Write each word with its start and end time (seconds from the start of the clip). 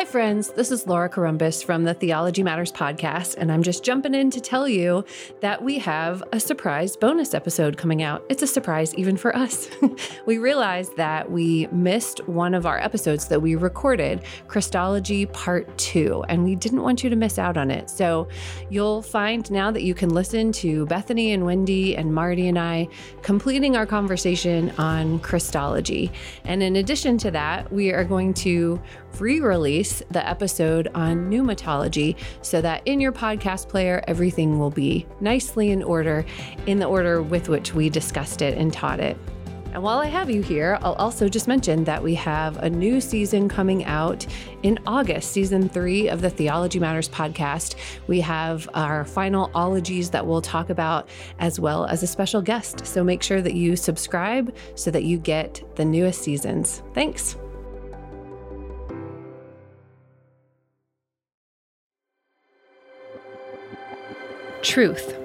Hi, 0.00 0.06
friends. 0.06 0.48
This 0.52 0.70
is 0.70 0.86
Laura 0.86 1.10
Corumbus 1.10 1.62
from 1.62 1.84
the 1.84 1.92
Theology 1.92 2.42
Matters 2.42 2.72
podcast, 2.72 3.34
and 3.36 3.52
I'm 3.52 3.62
just 3.62 3.84
jumping 3.84 4.14
in 4.14 4.30
to 4.30 4.40
tell 4.40 4.66
you 4.66 5.04
that 5.40 5.62
we 5.62 5.78
have 5.80 6.22
a 6.32 6.40
surprise 6.40 6.96
bonus 6.96 7.34
episode 7.34 7.76
coming 7.76 8.02
out. 8.02 8.24
It's 8.30 8.42
a 8.42 8.46
surprise 8.46 8.94
even 8.94 9.18
for 9.18 9.36
us. 9.36 9.68
we 10.24 10.38
realized 10.38 10.96
that 10.96 11.30
we 11.30 11.66
missed 11.66 12.26
one 12.26 12.54
of 12.54 12.64
our 12.64 12.78
episodes 12.78 13.28
that 13.28 13.42
we 13.42 13.56
recorded, 13.56 14.22
Christology 14.48 15.26
Part 15.26 15.76
2, 15.76 16.24
and 16.30 16.44
we 16.44 16.56
didn't 16.56 16.80
want 16.80 17.04
you 17.04 17.10
to 17.10 17.16
miss 17.16 17.38
out 17.38 17.58
on 17.58 17.70
it. 17.70 17.90
So 17.90 18.26
you'll 18.70 19.02
find 19.02 19.50
now 19.50 19.70
that 19.70 19.82
you 19.82 19.92
can 19.92 20.08
listen 20.08 20.50
to 20.52 20.86
Bethany 20.86 21.34
and 21.34 21.44
Wendy 21.44 21.94
and 21.94 22.14
Marty 22.14 22.48
and 22.48 22.58
I 22.58 22.88
completing 23.20 23.76
our 23.76 23.84
conversation 23.84 24.70
on 24.78 25.18
Christology. 25.18 26.10
And 26.46 26.62
in 26.62 26.76
addition 26.76 27.18
to 27.18 27.30
that, 27.32 27.70
we 27.70 27.92
are 27.92 28.04
going 28.04 28.32
to 28.34 28.80
re 29.18 29.40
release 29.40 29.89
the 30.10 30.26
episode 30.28 30.88
on 30.94 31.30
pneumatology 31.30 32.16
so 32.42 32.60
that 32.60 32.82
in 32.86 33.00
your 33.00 33.12
podcast 33.12 33.68
player, 33.68 34.02
everything 34.06 34.58
will 34.58 34.70
be 34.70 35.06
nicely 35.20 35.70
in 35.70 35.82
order 35.82 36.24
in 36.66 36.78
the 36.78 36.86
order 36.86 37.22
with 37.22 37.48
which 37.48 37.74
we 37.74 37.90
discussed 37.90 38.42
it 38.42 38.56
and 38.56 38.72
taught 38.72 39.00
it. 39.00 39.16
And 39.72 39.82
while 39.84 39.98
I 39.98 40.06
have 40.06 40.28
you 40.28 40.42
here, 40.42 40.78
I'll 40.82 40.94
also 40.94 41.28
just 41.28 41.46
mention 41.46 41.84
that 41.84 42.02
we 42.02 42.14
have 42.16 42.56
a 42.58 42.68
new 42.68 43.00
season 43.00 43.48
coming 43.48 43.84
out 43.84 44.26
in 44.64 44.80
August, 44.84 45.30
season 45.30 45.68
three 45.68 46.08
of 46.08 46.22
the 46.22 46.30
Theology 46.30 46.80
Matters 46.80 47.08
podcast. 47.08 47.76
We 48.08 48.20
have 48.20 48.68
our 48.74 49.04
final 49.04 49.50
ologies 49.54 50.10
that 50.10 50.26
we'll 50.26 50.42
talk 50.42 50.70
about, 50.70 51.08
as 51.38 51.60
well 51.60 51.86
as 51.86 52.02
a 52.02 52.08
special 52.08 52.42
guest. 52.42 52.84
So 52.84 53.04
make 53.04 53.22
sure 53.22 53.42
that 53.42 53.54
you 53.54 53.76
subscribe 53.76 54.54
so 54.74 54.90
that 54.90 55.04
you 55.04 55.18
get 55.18 55.62
the 55.76 55.84
newest 55.84 56.22
seasons. 56.22 56.82
Thanks. 56.92 57.36
Truth. 64.62 65.16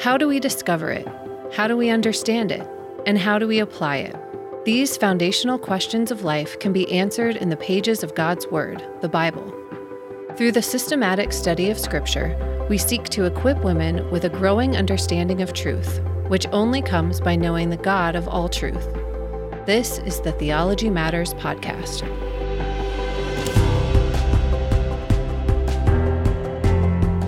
How 0.00 0.16
do 0.16 0.28
we 0.28 0.38
discover 0.38 0.90
it? 0.92 1.08
How 1.52 1.66
do 1.66 1.76
we 1.76 1.90
understand 1.90 2.52
it? 2.52 2.64
And 3.04 3.18
how 3.18 3.36
do 3.36 3.48
we 3.48 3.58
apply 3.58 3.96
it? 3.96 4.14
These 4.64 4.96
foundational 4.96 5.58
questions 5.58 6.12
of 6.12 6.22
life 6.22 6.56
can 6.60 6.72
be 6.72 6.90
answered 6.92 7.34
in 7.34 7.48
the 7.48 7.56
pages 7.56 8.04
of 8.04 8.14
God's 8.14 8.46
Word, 8.46 8.86
the 9.00 9.08
Bible. 9.08 9.52
Through 10.36 10.52
the 10.52 10.62
systematic 10.62 11.32
study 11.32 11.68
of 11.68 11.80
Scripture, 11.80 12.36
we 12.70 12.78
seek 12.78 13.08
to 13.08 13.24
equip 13.24 13.64
women 13.64 14.08
with 14.12 14.24
a 14.24 14.30
growing 14.30 14.76
understanding 14.76 15.42
of 15.42 15.52
truth, 15.52 16.00
which 16.28 16.46
only 16.52 16.80
comes 16.80 17.20
by 17.20 17.34
knowing 17.34 17.70
the 17.70 17.76
God 17.76 18.14
of 18.14 18.28
all 18.28 18.48
truth. 18.48 18.86
This 19.66 19.98
is 19.98 20.20
the 20.20 20.32
Theology 20.32 20.90
Matters 20.90 21.34
podcast. 21.34 22.04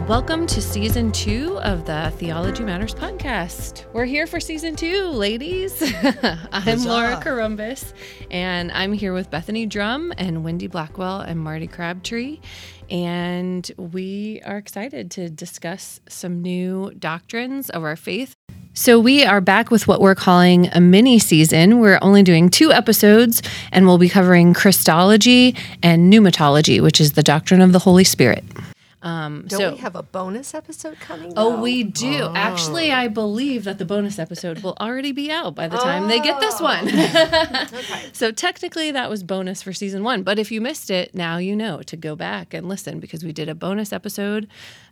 Welcome 0.08 0.46
to 0.46 0.62
season 0.62 1.12
two 1.12 1.58
of 1.58 1.84
the 1.84 2.10
Theology 2.16 2.64
Matters 2.64 2.94
podcast. 2.94 3.84
We're 3.92 4.06
here 4.06 4.26
for 4.26 4.40
season 4.40 4.74
two, 4.74 5.08
ladies. 5.08 5.82
I'm. 6.50 6.82
Laura 6.84 7.20
Corumbus, 7.22 7.92
and 8.30 8.72
I'm 8.72 8.94
here 8.94 9.12
with 9.12 9.30
Bethany 9.30 9.66
Drum 9.66 10.14
and 10.16 10.42
Wendy 10.42 10.66
Blackwell 10.66 11.20
and 11.20 11.38
Marty 11.38 11.66
Crabtree. 11.66 12.40
And 12.88 13.70
we 13.76 14.40
are 14.46 14.56
excited 14.56 15.10
to 15.10 15.28
discuss 15.28 16.00
some 16.08 16.40
new 16.40 16.90
doctrines 16.98 17.68
of 17.68 17.84
our 17.84 17.94
faith. 17.94 18.34
So, 18.72 18.98
we 18.98 19.26
are 19.26 19.42
back 19.42 19.70
with 19.70 19.86
what 19.86 20.00
we're 20.00 20.14
calling 20.14 20.68
a 20.68 20.80
mini 20.80 21.18
season. 21.18 21.80
We're 21.80 21.98
only 22.00 22.22
doing 22.22 22.48
two 22.48 22.72
episodes, 22.72 23.42
and 23.72 23.86
we'll 23.86 23.98
be 23.98 24.08
covering 24.08 24.54
Christology 24.54 25.54
and 25.82 26.10
pneumatology, 26.10 26.80
which 26.80 26.98
is 26.98 27.12
the 27.12 27.22
doctrine 27.22 27.60
of 27.60 27.72
the 27.72 27.80
Holy 27.80 28.04
Spirit. 28.04 28.42
Um, 29.00 29.44
Don't 29.46 29.60
so, 29.60 29.70
we 29.72 29.76
have 29.78 29.94
a 29.94 30.02
bonus 30.02 30.54
episode 30.54 30.98
coming? 30.98 31.32
Oh, 31.36 31.52
though? 31.56 31.62
we 31.62 31.84
do. 31.84 32.32
Actually, 32.34 32.90
I 32.90 33.06
believe 33.06 33.64
that 33.64 33.78
the 33.78 33.84
bonus 33.84 34.18
episode 34.18 34.62
will 34.62 34.76
already 34.80 35.12
be 35.12 35.30
out 35.30 35.54
by 35.54 35.68
the 35.68 35.76
time 35.76 36.08
they 36.08 36.20
get 36.20 36.40
this 36.40 36.60
one. 36.60 36.88
So 38.12 38.32
technically, 38.32 38.90
that 38.92 39.08
was 39.08 39.22
bonus 39.22 39.62
for 39.62 39.72
season 39.72 40.02
one. 40.02 40.22
But 40.22 40.38
if 40.38 40.50
you 40.50 40.60
missed 40.60 40.90
it, 40.90 41.14
now 41.14 41.36
you 41.36 41.54
know 41.54 41.82
to 41.82 41.96
go 41.96 42.16
back 42.16 42.52
and 42.52 42.68
listen 42.68 42.98
because 42.98 43.24
we 43.24 43.32
did 43.32 43.48
a 43.48 43.54
bonus 43.54 43.92
episode 43.92 44.48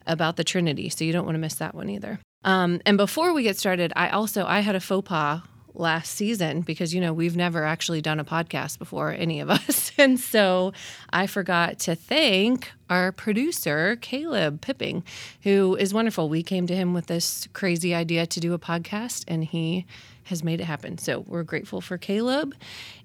about 0.07 0.37
the 0.37 0.45
Trinity. 0.45 0.89
So 0.89 1.05
you 1.05 1.13
don't 1.13 1.25
want 1.25 1.35
to 1.35 1.41
miss 1.41 1.55
that 1.57 1.75
one 1.75 1.89
either. 1.91 2.21
Um, 2.45 2.81
and 2.87 2.97
before 2.97 3.33
we 3.33 3.43
get 3.43 3.57
started, 3.57 3.93
I 3.97 4.11
also 4.11 4.45
I 4.47 4.61
had 4.61 4.77
a 4.77 4.81
faux 4.81 5.09
pas 5.09 5.43
last 5.75 6.15
season 6.15 6.61
because 6.63 6.95
you 6.95 7.01
know 7.01 7.13
we've 7.13 7.37
never 7.37 7.65
actually 7.65 8.01
done 8.01 8.21
a 8.21 8.25
podcast 8.25 8.79
before 8.79 9.11
any 9.13 9.41
of 9.41 9.51
us 9.51 9.86
and 9.99 10.19
so 10.19 10.73
i 11.11 11.27
forgot 11.27 11.79
to 11.79 11.95
thank 11.95 12.73
our 12.89 13.13
producer 13.13 13.97
caleb 14.01 14.61
pipping 14.61 15.03
who 15.43 15.77
is 15.77 15.93
wonderful 15.93 16.29
we 16.29 16.43
came 16.43 16.67
to 16.67 16.75
him 16.75 16.95
with 16.95 17.07
this 17.07 17.49
crazy 17.53 17.95
idea 17.95 18.27
to 18.27 18.41
do 18.41 18.53
a 18.53 18.59
podcast 18.59 19.25
and 19.29 19.45
he 19.45 19.87
has 20.25 20.43
made 20.43 20.61
it 20.61 20.65
happen 20.65 20.99
so 20.99 21.21
we're 21.27 21.43
grateful 21.43 21.81
for 21.81 21.99
caleb 21.99 22.55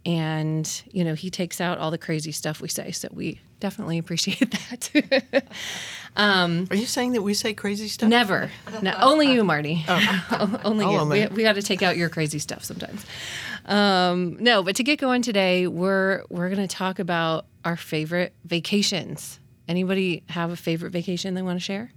and 0.06 0.84
you 0.92 1.04
know 1.04 1.14
he 1.14 1.30
takes 1.30 1.62
out 1.62 1.78
all 1.78 1.92
the 1.92 1.98
crazy 1.98 2.32
stuff 2.32 2.62
we 2.62 2.68
say 2.68 2.92
so 2.92 3.08
we 3.12 3.40
definitely 3.60 3.98
appreciate 3.98 4.52
that 4.52 5.44
um, 6.16 6.68
Are 6.70 6.76
you 6.76 6.86
saying 6.86 7.14
that 7.14 7.22
we 7.22 7.34
say 7.34 7.54
crazy 7.54 7.88
stuff? 7.88 8.10
Never. 8.10 8.52
No, 8.82 8.94
only 9.00 9.32
you, 9.32 9.44
Marty. 9.44 9.86
Oh. 9.88 10.60
only 10.66 10.86
I'll 10.86 10.92
you. 10.92 10.98
own 11.00 11.10
We, 11.10 11.28
we 11.28 11.44
got 11.44 11.56
to 11.56 11.62
take 11.62 11.82
out 11.82 11.96
your 11.96 12.10
crazy 12.10 12.40
stuff 12.40 12.64
sometimes. 12.64 13.06
Um, 13.66 14.38
no, 14.40 14.64
but 14.64 14.76
to 14.78 14.84
get 14.84 15.00
going 15.00 15.22
today, 15.22 15.68
we're 15.68 16.24
we're 16.30 16.50
going 16.50 16.68
to 16.68 16.74
talk 16.76 17.00
about 17.00 17.46
our 17.64 17.78
favorite 17.78 18.34
vacations. 18.46 19.40
Anybody 19.68 20.24
have 20.30 20.52
a 20.52 20.56
favorite 20.56 20.92
vacation 20.92 21.34
they 21.34 21.42
want 21.42 21.58
to 21.58 21.64
share? 21.64 21.92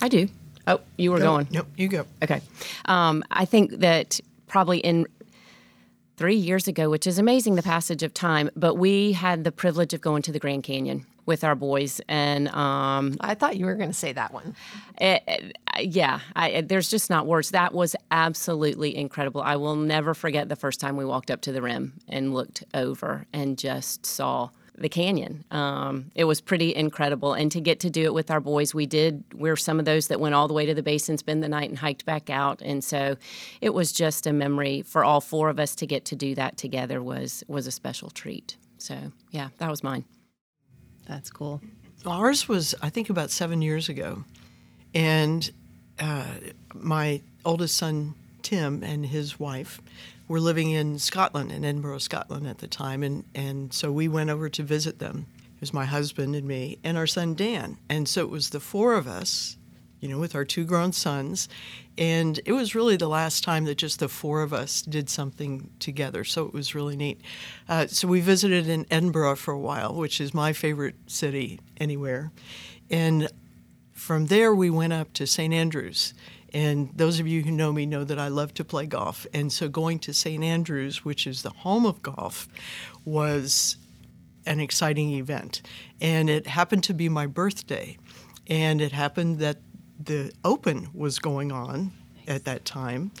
I 0.00 0.08
do. 0.08 0.28
Oh, 0.66 0.80
you 0.96 1.10
were 1.10 1.18
going. 1.18 1.48
Nope, 1.50 1.66
you 1.76 1.88
go. 1.88 2.06
Okay. 2.22 2.40
Um, 2.84 3.24
I 3.30 3.44
think 3.44 3.80
that 3.80 4.20
probably 4.46 4.78
in 4.78 5.06
three 6.16 6.36
years 6.36 6.68
ago, 6.68 6.88
which 6.88 7.06
is 7.06 7.18
amazing 7.18 7.56
the 7.56 7.62
passage 7.62 8.02
of 8.02 8.14
time, 8.14 8.48
but 8.54 8.76
we 8.76 9.12
had 9.12 9.42
the 9.44 9.50
privilege 9.52 9.92
of 9.92 10.00
going 10.00 10.22
to 10.22 10.30
the 10.32 10.38
Grand 10.38 10.62
Canyon 10.62 11.04
with 11.26 11.42
our 11.42 11.54
boys. 11.56 12.00
And 12.08 12.48
um, 12.48 13.16
I 13.20 13.34
thought 13.34 13.56
you 13.56 13.66
were 13.66 13.74
going 13.74 13.90
to 13.90 13.96
say 13.96 14.12
that 14.12 14.32
one. 14.32 14.54
it, 15.00 15.22
it- 15.26 15.56
yeah, 15.80 16.20
I, 16.36 16.60
there's 16.62 16.90
just 16.90 17.10
not 17.10 17.26
words. 17.26 17.50
That 17.50 17.72
was 17.72 17.96
absolutely 18.10 18.96
incredible. 18.96 19.40
I 19.42 19.56
will 19.56 19.76
never 19.76 20.14
forget 20.14 20.48
the 20.48 20.56
first 20.56 20.80
time 20.80 20.96
we 20.96 21.04
walked 21.04 21.30
up 21.30 21.40
to 21.42 21.52
the 21.52 21.62
rim 21.62 21.94
and 22.08 22.34
looked 22.34 22.64
over 22.74 23.26
and 23.32 23.58
just 23.58 24.04
saw 24.04 24.50
the 24.76 24.88
canyon. 24.88 25.44
Um, 25.50 26.10
it 26.14 26.24
was 26.24 26.40
pretty 26.40 26.74
incredible. 26.74 27.34
And 27.34 27.52
to 27.52 27.60
get 27.60 27.80
to 27.80 27.90
do 27.90 28.04
it 28.04 28.14
with 28.14 28.30
our 28.30 28.40
boys, 28.40 28.74
we 28.74 28.86
did. 28.86 29.24
We're 29.34 29.56
some 29.56 29.78
of 29.78 29.84
those 29.84 30.08
that 30.08 30.20
went 30.20 30.34
all 30.34 30.48
the 30.48 30.54
way 30.54 30.66
to 30.66 30.74
the 30.74 30.82
basin, 30.82 31.18
spend 31.18 31.42
the 31.42 31.48
night, 31.48 31.68
and 31.68 31.78
hiked 31.78 32.04
back 32.04 32.30
out. 32.30 32.60
And 32.62 32.82
so 32.82 33.16
it 33.60 33.74
was 33.74 33.92
just 33.92 34.26
a 34.26 34.32
memory 34.32 34.82
for 34.82 35.04
all 35.04 35.20
four 35.20 35.48
of 35.48 35.60
us 35.60 35.74
to 35.76 35.86
get 35.86 36.04
to 36.06 36.16
do 36.16 36.34
that 36.34 36.56
together 36.56 37.02
was 37.02 37.44
was 37.48 37.66
a 37.66 37.70
special 37.70 38.10
treat. 38.10 38.56
So 38.78 38.96
yeah, 39.30 39.48
that 39.58 39.70
was 39.70 39.82
mine. 39.82 40.04
That's 41.06 41.30
cool. 41.30 41.60
Ours 42.06 42.48
was, 42.48 42.74
I 42.82 42.90
think, 42.90 43.10
about 43.10 43.30
seven 43.30 43.62
years 43.62 43.88
ago. 43.88 44.24
And 44.94 45.50
uh, 46.02 46.24
my 46.74 47.22
oldest 47.44 47.76
son, 47.76 48.14
Tim, 48.42 48.82
and 48.82 49.06
his 49.06 49.38
wife 49.38 49.80
were 50.26 50.40
living 50.40 50.72
in 50.72 50.98
Scotland, 50.98 51.52
in 51.52 51.64
Edinburgh, 51.64 51.98
Scotland 51.98 52.46
at 52.46 52.58
the 52.58 52.66
time. 52.66 53.04
And, 53.04 53.24
and 53.34 53.72
so 53.72 53.92
we 53.92 54.08
went 54.08 54.28
over 54.28 54.48
to 54.48 54.62
visit 54.64 54.98
them. 54.98 55.26
It 55.54 55.60
was 55.60 55.72
my 55.72 55.84
husband 55.84 56.34
and 56.34 56.46
me, 56.46 56.78
and 56.82 56.98
our 56.98 57.06
son, 57.06 57.34
Dan. 57.34 57.78
And 57.88 58.08
so 58.08 58.22
it 58.22 58.30
was 58.30 58.50
the 58.50 58.58
four 58.58 58.94
of 58.94 59.06
us, 59.06 59.56
you 60.00 60.08
know, 60.08 60.18
with 60.18 60.34
our 60.34 60.44
two 60.44 60.64
grown 60.64 60.92
sons. 60.92 61.48
And 61.96 62.40
it 62.46 62.52
was 62.52 62.74
really 62.74 62.96
the 62.96 63.08
last 63.08 63.44
time 63.44 63.64
that 63.66 63.78
just 63.78 64.00
the 64.00 64.08
four 64.08 64.42
of 64.42 64.52
us 64.52 64.82
did 64.82 65.08
something 65.08 65.70
together. 65.78 66.24
So 66.24 66.46
it 66.46 66.52
was 66.52 66.74
really 66.74 66.96
neat. 66.96 67.20
Uh, 67.68 67.86
so 67.86 68.08
we 68.08 68.20
visited 68.20 68.68
in 68.68 68.86
Edinburgh 68.90 69.36
for 69.36 69.54
a 69.54 69.60
while, 69.60 69.94
which 69.94 70.20
is 70.20 70.34
my 70.34 70.52
favorite 70.52 70.96
city 71.06 71.60
anywhere. 71.76 72.32
And 72.90 73.28
from 74.02 74.26
there, 74.26 74.52
we 74.52 74.68
went 74.68 74.92
up 74.92 75.12
to 75.12 75.28
St. 75.28 75.54
Andrews. 75.54 76.12
And 76.52 76.90
those 76.92 77.20
of 77.20 77.28
you 77.28 77.42
who 77.42 77.52
know 77.52 77.72
me 77.72 77.86
know 77.86 78.02
that 78.02 78.18
I 78.18 78.26
love 78.26 78.52
to 78.54 78.64
play 78.64 78.84
golf. 78.84 79.28
And 79.32 79.52
so 79.52 79.68
going 79.68 80.00
to 80.00 80.12
St. 80.12 80.42
Andrews, 80.42 81.04
which 81.04 81.24
is 81.24 81.42
the 81.42 81.50
home 81.50 81.86
of 81.86 82.02
golf, 82.02 82.48
was 83.04 83.76
an 84.44 84.58
exciting 84.58 85.12
event. 85.12 85.62
And 86.00 86.28
it 86.28 86.48
happened 86.48 86.82
to 86.84 86.94
be 86.94 87.08
my 87.08 87.28
birthday. 87.28 87.96
And 88.48 88.80
it 88.80 88.90
happened 88.90 89.38
that 89.38 89.58
the 90.00 90.32
Open 90.44 90.88
was 90.92 91.20
going 91.20 91.52
on 91.52 91.92
at 92.26 92.44
that 92.44 92.64
time. 92.64 93.12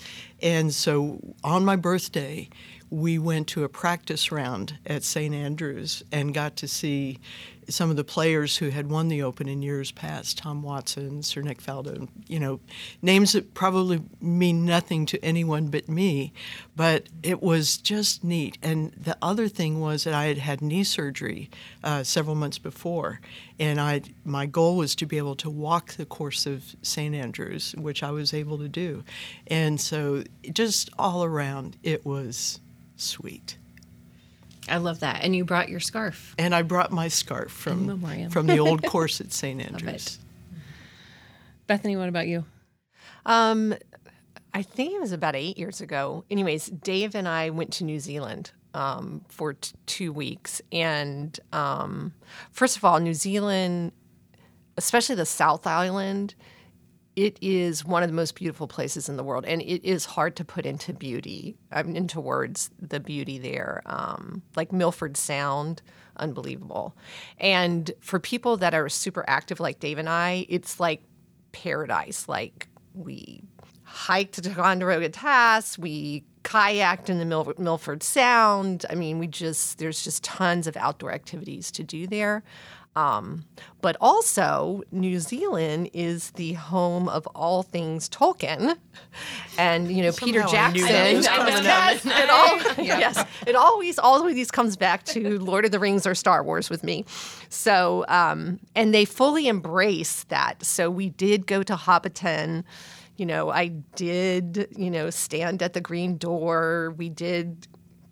And 0.42 0.74
so 0.74 1.20
on 1.44 1.64
my 1.64 1.76
birthday, 1.76 2.48
we 2.90 3.20
went 3.20 3.46
to 3.48 3.62
a 3.62 3.68
practice 3.68 4.32
round 4.32 4.78
at 4.84 5.04
St. 5.04 5.32
Andrews 5.32 6.02
and 6.10 6.34
got 6.34 6.56
to 6.56 6.66
see 6.66 7.20
some 7.68 7.90
of 7.90 7.96
the 7.96 8.04
players 8.04 8.56
who 8.56 8.70
had 8.70 8.90
won 8.90 9.08
the 9.08 9.22
Open 9.22 9.48
in 9.48 9.62
years 9.62 9.90
past, 9.90 10.38
Tom 10.38 10.62
Watson, 10.62 11.22
Sir 11.22 11.42
Nick 11.42 11.62
Faldo, 11.62 12.08
you 12.26 12.40
know, 12.40 12.60
names 13.00 13.32
that 13.32 13.54
probably 13.54 14.02
mean 14.20 14.64
nothing 14.64 15.06
to 15.06 15.24
anyone 15.24 15.68
but 15.68 15.88
me, 15.88 16.32
but 16.74 17.08
it 17.22 17.42
was 17.42 17.76
just 17.76 18.24
neat. 18.24 18.58
And 18.62 18.92
the 18.92 19.16
other 19.22 19.48
thing 19.48 19.80
was 19.80 20.04
that 20.04 20.14
I 20.14 20.26
had 20.26 20.38
had 20.38 20.60
knee 20.60 20.84
surgery 20.84 21.50
uh, 21.84 22.02
several 22.02 22.34
months 22.34 22.58
before, 22.58 23.20
and 23.58 23.80
I 23.80 24.02
my 24.24 24.46
goal 24.46 24.76
was 24.76 24.94
to 24.96 25.06
be 25.06 25.18
able 25.18 25.36
to 25.36 25.50
walk 25.50 25.94
the 25.94 26.06
course 26.06 26.46
of 26.46 26.74
St. 26.82 27.14
Andrews, 27.14 27.74
which 27.78 28.02
I 28.02 28.10
was 28.10 28.34
able 28.34 28.58
to 28.58 28.68
do, 28.68 29.04
and 29.46 29.80
so 29.80 30.24
just 30.52 30.90
all 30.98 31.24
around 31.24 31.76
it 31.82 32.04
was 32.04 32.60
sweet. 32.96 33.56
I 34.68 34.78
love 34.78 35.00
that. 35.00 35.22
And 35.22 35.34
you 35.34 35.44
brought 35.44 35.68
your 35.68 35.80
scarf. 35.80 36.34
And 36.38 36.54
I 36.54 36.62
brought 36.62 36.92
my 36.92 37.08
scarf 37.08 37.50
from 37.50 38.30
from 38.30 38.46
the 38.46 38.58
old 38.58 38.82
course 38.86 39.20
at 39.20 39.32
St. 39.32 39.60
Andrews. 39.60 40.18
Bethany, 41.66 41.96
what 41.96 42.08
about 42.08 42.28
you? 42.28 42.44
Um, 43.24 43.74
I 44.54 44.62
think 44.62 44.94
it 44.94 45.00
was 45.00 45.12
about 45.12 45.34
eight 45.34 45.58
years 45.58 45.80
ago. 45.80 46.24
Anyways, 46.30 46.66
Dave 46.66 47.14
and 47.14 47.26
I 47.26 47.50
went 47.50 47.72
to 47.74 47.84
New 47.84 47.98
Zealand 47.98 48.50
um, 48.74 49.24
for 49.28 49.54
t- 49.54 49.72
two 49.86 50.12
weeks. 50.12 50.60
And 50.70 51.38
um, 51.52 52.12
first 52.50 52.76
of 52.76 52.84
all, 52.84 52.98
New 53.00 53.14
Zealand, 53.14 53.92
especially 54.76 55.14
the 55.14 55.26
South 55.26 55.66
Island, 55.66 56.34
it 57.14 57.36
is 57.40 57.84
one 57.84 58.02
of 58.02 58.08
the 58.08 58.14
most 58.14 58.34
beautiful 58.34 58.66
places 58.66 59.08
in 59.08 59.16
the 59.16 59.24
world, 59.24 59.44
and 59.44 59.60
it 59.62 59.84
is 59.84 60.04
hard 60.04 60.36
to 60.36 60.44
put 60.44 60.64
into 60.64 60.92
beauty, 60.92 61.56
I 61.70 61.82
mean, 61.82 61.96
into 61.96 62.20
words, 62.20 62.70
the 62.80 63.00
beauty 63.00 63.38
there. 63.38 63.82
Um, 63.86 64.42
like 64.56 64.72
Milford 64.72 65.16
Sound, 65.16 65.82
unbelievable. 66.16 66.96
And 67.38 67.90
for 68.00 68.18
people 68.18 68.56
that 68.58 68.74
are 68.74 68.88
super 68.88 69.24
active, 69.28 69.60
like 69.60 69.78
Dave 69.78 69.98
and 69.98 70.08
I, 70.08 70.46
it's 70.48 70.80
like 70.80 71.02
paradise. 71.52 72.28
Like 72.28 72.68
we 72.94 73.42
hiked 73.82 74.34
to 74.34 74.42
Ticonderoga 74.42 75.10
Pass, 75.10 75.76
we 75.76 76.24
kayaked 76.44 77.08
in 77.08 77.18
the 77.18 77.24
Mil- 77.24 77.54
Milford 77.58 78.02
Sound. 78.02 78.84
I 78.90 78.94
mean, 78.94 79.18
we 79.18 79.26
just 79.26 79.78
there's 79.78 80.02
just 80.04 80.22
tons 80.24 80.66
of 80.66 80.76
outdoor 80.76 81.12
activities 81.12 81.70
to 81.72 81.82
do 81.82 82.06
there. 82.06 82.42
Um, 82.94 83.46
but 83.80 83.96
also, 84.02 84.82
New 84.92 85.18
Zealand 85.18 85.88
is 85.94 86.32
the 86.32 86.52
home 86.52 87.08
of 87.08 87.26
all 87.28 87.62
things 87.62 88.06
Tolkien, 88.06 88.76
and 89.56 89.90
you 89.90 90.02
know 90.02 90.12
Peter 90.12 90.42
Somehow 90.42 90.70
knew 90.72 90.86
Jackson. 90.86 90.92
that 90.92 91.14
was 91.14 91.26
coming 91.26 91.54
up. 91.54 91.64
Yes, 91.64 92.04
it 92.04 92.30
all, 92.30 92.84
yes, 92.84 93.24
it 93.46 93.56
always 93.56 93.98
always 93.98 94.50
comes 94.50 94.76
back 94.76 95.04
to 95.04 95.38
Lord 95.38 95.64
of 95.64 95.70
the 95.70 95.78
Rings 95.78 96.06
or 96.06 96.14
Star 96.14 96.44
Wars 96.44 96.68
with 96.68 96.84
me. 96.84 97.06
So, 97.48 98.04
um, 98.08 98.60
and 98.74 98.92
they 98.92 99.06
fully 99.06 99.48
embrace 99.48 100.24
that. 100.24 100.62
So 100.62 100.90
we 100.90 101.08
did 101.08 101.46
go 101.46 101.62
to 101.62 101.76
Hobbiton. 101.76 102.62
You 103.22 103.26
know, 103.26 103.50
I 103.50 103.68
did. 103.68 104.66
You 104.76 104.90
know, 104.90 105.08
stand 105.10 105.62
at 105.62 105.74
the 105.74 105.80
green 105.80 106.16
door. 106.18 106.92
We 106.96 107.08
did 107.08 107.68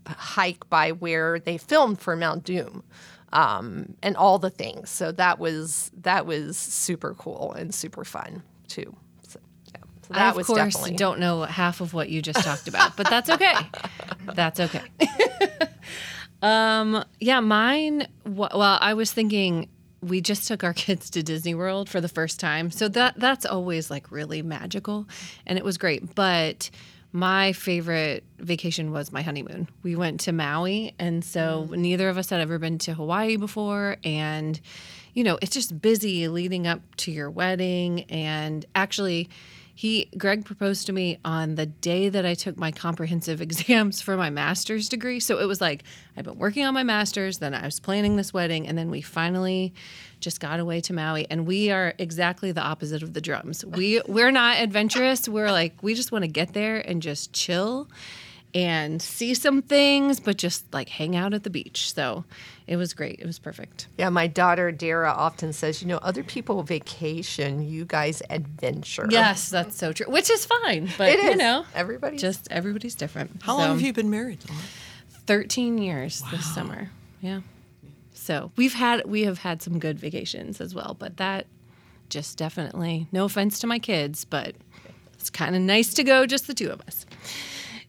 hike 0.06 0.70
by 0.70 0.92
where 0.92 1.40
they 1.40 1.58
filmed 1.58 2.00
for 2.00 2.14
Mount 2.14 2.44
Doom 2.44 2.84
um, 3.32 3.96
and 4.04 4.16
all 4.16 4.38
the 4.38 4.50
things. 4.50 4.88
So 4.88 5.10
that 5.10 5.40
was 5.40 5.90
that 6.02 6.26
was 6.26 6.56
super 6.56 7.14
cool 7.14 7.52
and 7.54 7.74
super 7.74 8.04
fun 8.04 8.44
too. 8.68 8.94
So, 9.26 9.40
yeah. 9.74 9.80
so 10.02 10.14
that 10.14 10.26
I, 10.26 10.28
of 10.30 10.36
was 10.36 10.46
course, 10.46 10.58
definitely 10.58 10.94
don't 10.94 11.18
know 11.18 11.42
half 11.42 11.80
of 11.80 11.92
what 11.92 12.08
you 12.08 12.22
just 12.22 12.44
talked 12.44 12.68
about, 12.68 12.96
but 12.96 13.10
that's 13.10 13.30
okay. 13.30 13.54
that's 14.36 14.60
okay. 14.60 14.82
um, 16.42 17.04
yeah, 17.18 17.40
mine. 17.40 18.06
Well, 18.24 18.78
I 18.80 18.94
was 18.94 19.12
thinking 19.12 19.68
we 20.02 20.20
just 20.20 20.48
took 20.48 20.64
our 20.64 20.72
kids 20.74 21.10
to 21.10 21.22
Disney 21.22 21.54
World 21.54 21.88
for 21.88 22.00
the 22.00 22.08
first 22.08 22.40
time, 22.40 22.70
so 22.70 22.88
that 22.88 23.14
that's 23.18 23.46
always 23.46 23.90
like 23.90 24.10
really 24.10 24.42
magical, 24.42 25.06
and 25.46 25.58
it 25.58 25.64
was 25.64 25.78
great. 25.78 26.14
But 26.14 26.70
my 27.12 27.52
favorite 27.52 28.22
vacation 28.38 28.92
was 28.92 29.10
my 29.10 29.22
honeymoon. 29.22 29.68
We 29.82 29.96
went 29.96 30.20
to 30.20 30.32
Maui, 30.32 30.94
and 30.98 31.24
so 31.24 31.68
mm. 31.68 31.76
neither 31.76 32.08
of 32.08 32.18
us 32.18 32.30
had 32.30 32.40
ever 32.40 32.58
been 32.58 32.78
to 32.78 32.94
Hawaii 32.94 33.36
before, 33.36 33.96
and 34.04 34.60
you 35.12 35.24
know, 35.24 35.38
it's 35.42 35.52
just 35.52 35.80
busy 35.80 36.28
leading 36.28 36.66
up 36.66 36.80
to 36.98 37.10
your 37.10 37.30
wedding, 37.30 38.04
and 38.04 38.64
actually 38.74 39.28
he 39.80 40.10
Greg 40.18 40.44
proposed 40.44 40.84
to 40.84 40.92
me 40.92 41.18
on 41.24 41.54
the 41.54 41.64
day 41.64 42.10
that 42.10 42.26
I 42.26 42.34
took 42.34 42.58
my 42.58 42.70
comprehensive 42.70 43.40
exams 43.46 44.02
for 44.02 44.14
my 44.14 44.28
master's 44.28 44.90
degree. 44.90 45.20
So 45.20 45.38
it 45.38 45.46
was 45.46 45.58
like 45.58 45.84
I've 46.18 46.26
been 46.26 46.36
working 46.36 46.66
on 46.66 46.74
my 46.74 46.82
master's, 46.82 47.38
then 47.38 47.54
I 47.54 47.64
was 47.64 47.80
planning 47.80 48.16
this 48.16 48.30
wedding, 48.30 48.68
and 48.68 48.76
then 48.76 48.90
we 48.90 49.00
finally 49.00 49.72
just 50.20 50.38
got 50.38 50.60
away 50.60 50.82
to 50.82 50.92
Maui. 50.92 51.26
And 51.30 51.46
we 51.46 51.70
are 51.70 51.94
exactly 51.96 52.52
the 52.52 52.60
opposite 52.60 53.02
of 53.02 53.14
the 53.14 53.22
drums. 53.22 53.64
We 53.64 54.02
we're 54.06 54.30
not 54.30 54.60
adventurous. 54.60 55.26
We're 55.30 55.50
like 55.50 55.82
we 55.82 55.94
just 55.94 56.12
want 56.12 56.24
to 56.24 56.30
get 56.30 56.52
there 56.52 56.76
and 56.86 57.00
just 57.00 57.32
chill 57.32 57.88
and 58.54 59.00
see 59.00 59.34
some 59.34 59.62
things, 59.62 60.18
but 60.20 60.36
just 60.36 60.72
like 60.74 60.88
hang 60.88 61.14
out 61.16 61.32
at 61.34 61.44
the 61.44 61.50
beach. 61.50 61.92
So 61.94 62.24
it 62.66 62.76
was 62.76 62.94
great. 62.94 63.20
It 63.20 63.26
was 63.26 63.38
perfect. 63.38 63.86
Yeah, 63.98 64.08
my 64.08 64.26
daughter 64.26 64.72
Dara 64.72 65.10
often 65.12 65.52
says, 65.52 65.80
you 65.82 65.88
know, 65.88 65.98
other 65.98 66.22
people 66.24 66.62
vacation, 66.62 67.68
you 67.68 67.84
guys 67.84 68.22
adventure. 68.30 69.06
Yes, 69.10 69.48
that's 69.50 69.76
so 69.76 69.92
true. 69.92 70.06
Which 70.10 70.30
is 70.30 70.44
fine, 70.46 70.88
but 70.98 71.10
it 71.10 71.18
is. 71.20 71.30
you 71.30 71.36
know, 71.36 71.64
everybody 71.74 72.16
just 72.16 72.48
everybody's 72.50 72.94
different. 72.94 73.42
How 73.42 73.52
So- 73.54 73.58
long 73.58 73.68
have 73.70 73.80
you 73.82 73.92
been 73.92 74.10
married? 74.10 74.38
Laura? 74.48 74.62
13 75.26 75.78
years 75.78 76.22
this 76.32 76.44
summer. 76.54 76.90
Yeah. 77.20 77.40
So 78.12 78.50
we've 78.56 78.74
had 78.74 79.04
we 79.06 79.22
have 79.22 79.38
had 79.38 79.62
some 79.62 79.78
good 79.78 79.98
vacations 79.98 80.60
as 80.60 80.74
well, 80.74 80.96
but 80.98 81.16
that 81.18 81.46
just 82.08 82.36
definitely 82.36 83.06
no 83.12 83.24
offense 83.26 83.60
to 83.60 83.66
my 83.68 83.78
kids, 83.78 84.24
but 84.24 84.54
it's 85.14 85.30
kind 85.30 85.54
of 85.54 85.62
nice 85.62 85.94
to 85.94 86.02
go 86.02 86.26
just 86.26 86.46
the 86.48 86.54
two 86.54 86.70
of 86.70 86.80
us. 86.82 87.06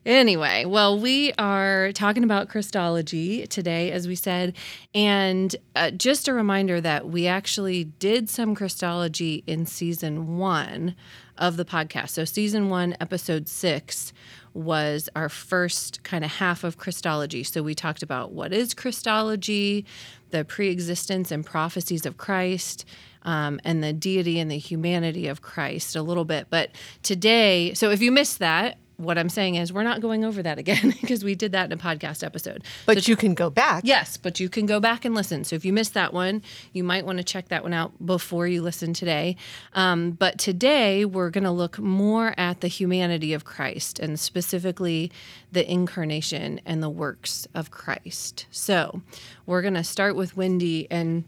Anyway, 0.03 0.65
well, 0.65 0.99
we 0.99 1.31
are 1.33 1.91
talking 1.91 2.23
about 2.23 2.49
Christology 2.49 3.45
today, 3.45 3.91
as 3.91 4.07
we 4.07 4.15
said. 4.15 4.55
And 4.95 5.55
uh, 5.75 5.91
just 5.91 6.27
a 6.27 6.33
reminder 6.33 6.81
that 6.81 7.09
we 7.09 7.27
actually 7.27 7.83
did 7.83 8.27
some 8.27 8.55
Christology 8.55 9.43
in 9.45 9.67
season 9.67 10.39
one 10.39 10.95
of 11.37 11.55
the 11.55 11.65
podcast. 11.65 12.09
So, 12.09 12.25
season 12.25 12.69
one, 12.69 12.97
episode 12.99 13.47
six, 13.47 14.11
was 14.55 15.07
our 15.15 15.29
first 15.29 16.01
kind 16.01 16.25
of 16.25 16.31
half 16.31 16.63
of 16.63 16.77
Christology. 16.77 17.43
So, 17.43 17.61
we 17.61 17.75
talked 17.75 18.01
about 18.01 18.31
what 18.31 18.51
is 18.51 18.73
Christology, 18.73 19.85
the 20.31 20.43
pre 20.43 20.69
existence 20.69 21.29
and 21.31 21.45
prophecies 21.45 22.07
of 22.07 22.17
Christ. 22.17 22.85
Um, 23.23 23.59
and 23.63 23.83
the 23.83 23.93
deity 23.93 24.39
and 24.39 24.49
the 24.49 24.57
humanity 24.57 25.27
of 25.27 25.43
Christ 25.43 25.95
a 25.95 26.01
little 26.01 26.25
bit. 26.25 26.47
But 26.49 26.71
today, 27.03 27.71
so 27.75 27.91
if 27.91 28.01
you 28.01 28.11
missed 28.11 28.39
that, 28.39 28.79
what 29.01 29.17
I'm 29.17 29.29
saying 29.29 29.55
is 29.55 29.73
we're 29.73 29.83
not 29.83 30.01
going 30.01 30.23
over 30.23 30.41
that 30.43 30.57
again 30.57 30.93
because 31.01 31.23
we 31.23 31.35
did 31.35 31.51
that 31.51 31.65
in 31.65 31.71
a 31.71 31.77
podcast 31.77 32.23
episode. 32.23 32.63
But 32.85 33.07
you 33.07 33.15
can 33.15 33.33
go 33.33 33.49
back. 33.49 33.83
Yes, 33.85 34.17
but 34.17 34.39
you 34.39 34.49
can 34.49 34.65
go 34.65 34.79
back 34.79 35.05
and 35.05 35.15
listen. 35.15 35.43
So 35.43 35.55
if 35.55 35.65
you 35.65 35.73
missed 35.73 35.93
that 35.93 36.13
one, 36.13 36.41
you 36.73 36.83
might 36.83 37.05
want 37.05 37.17
to 37.17 37.23
check 37.23 37.49
that 37.49 37.63
one 37.63 37.73
out 37.73 38.05
before 38.05 38.47
you 38.47 38.61
listen 38.61 38.93
today. 38.93 39.35
Um, 39.73 40.11
but 40.11 40.37
today 40.37 41.05
we're 41.05 41.29
going 41.29 41.43
to 41.43 41.51
look 41.51 41.79
more 41.79 42.33
at 42.37 42.61
the 42.61 42.67
humanity 42.67 43.33
of 43.33 43.45
Christ 43.45 43.99
and 43.99 44.19
specifically 44.19 45.11
the 45.51 45.69
incarnation 45.69 46.61
and 46.65 46.81
the 46.81 46.89
works 46.89 47.47
of 47.53 47.71
Christ. 47.71 48.45
So 48.51 49.01
we're 49.45 49.61
going 49.61 49.73
to 49.75 49.83
start 49.83 50.15
with 50.15 50.37
Wendy 50.37 50.87
and. 50.89 51.23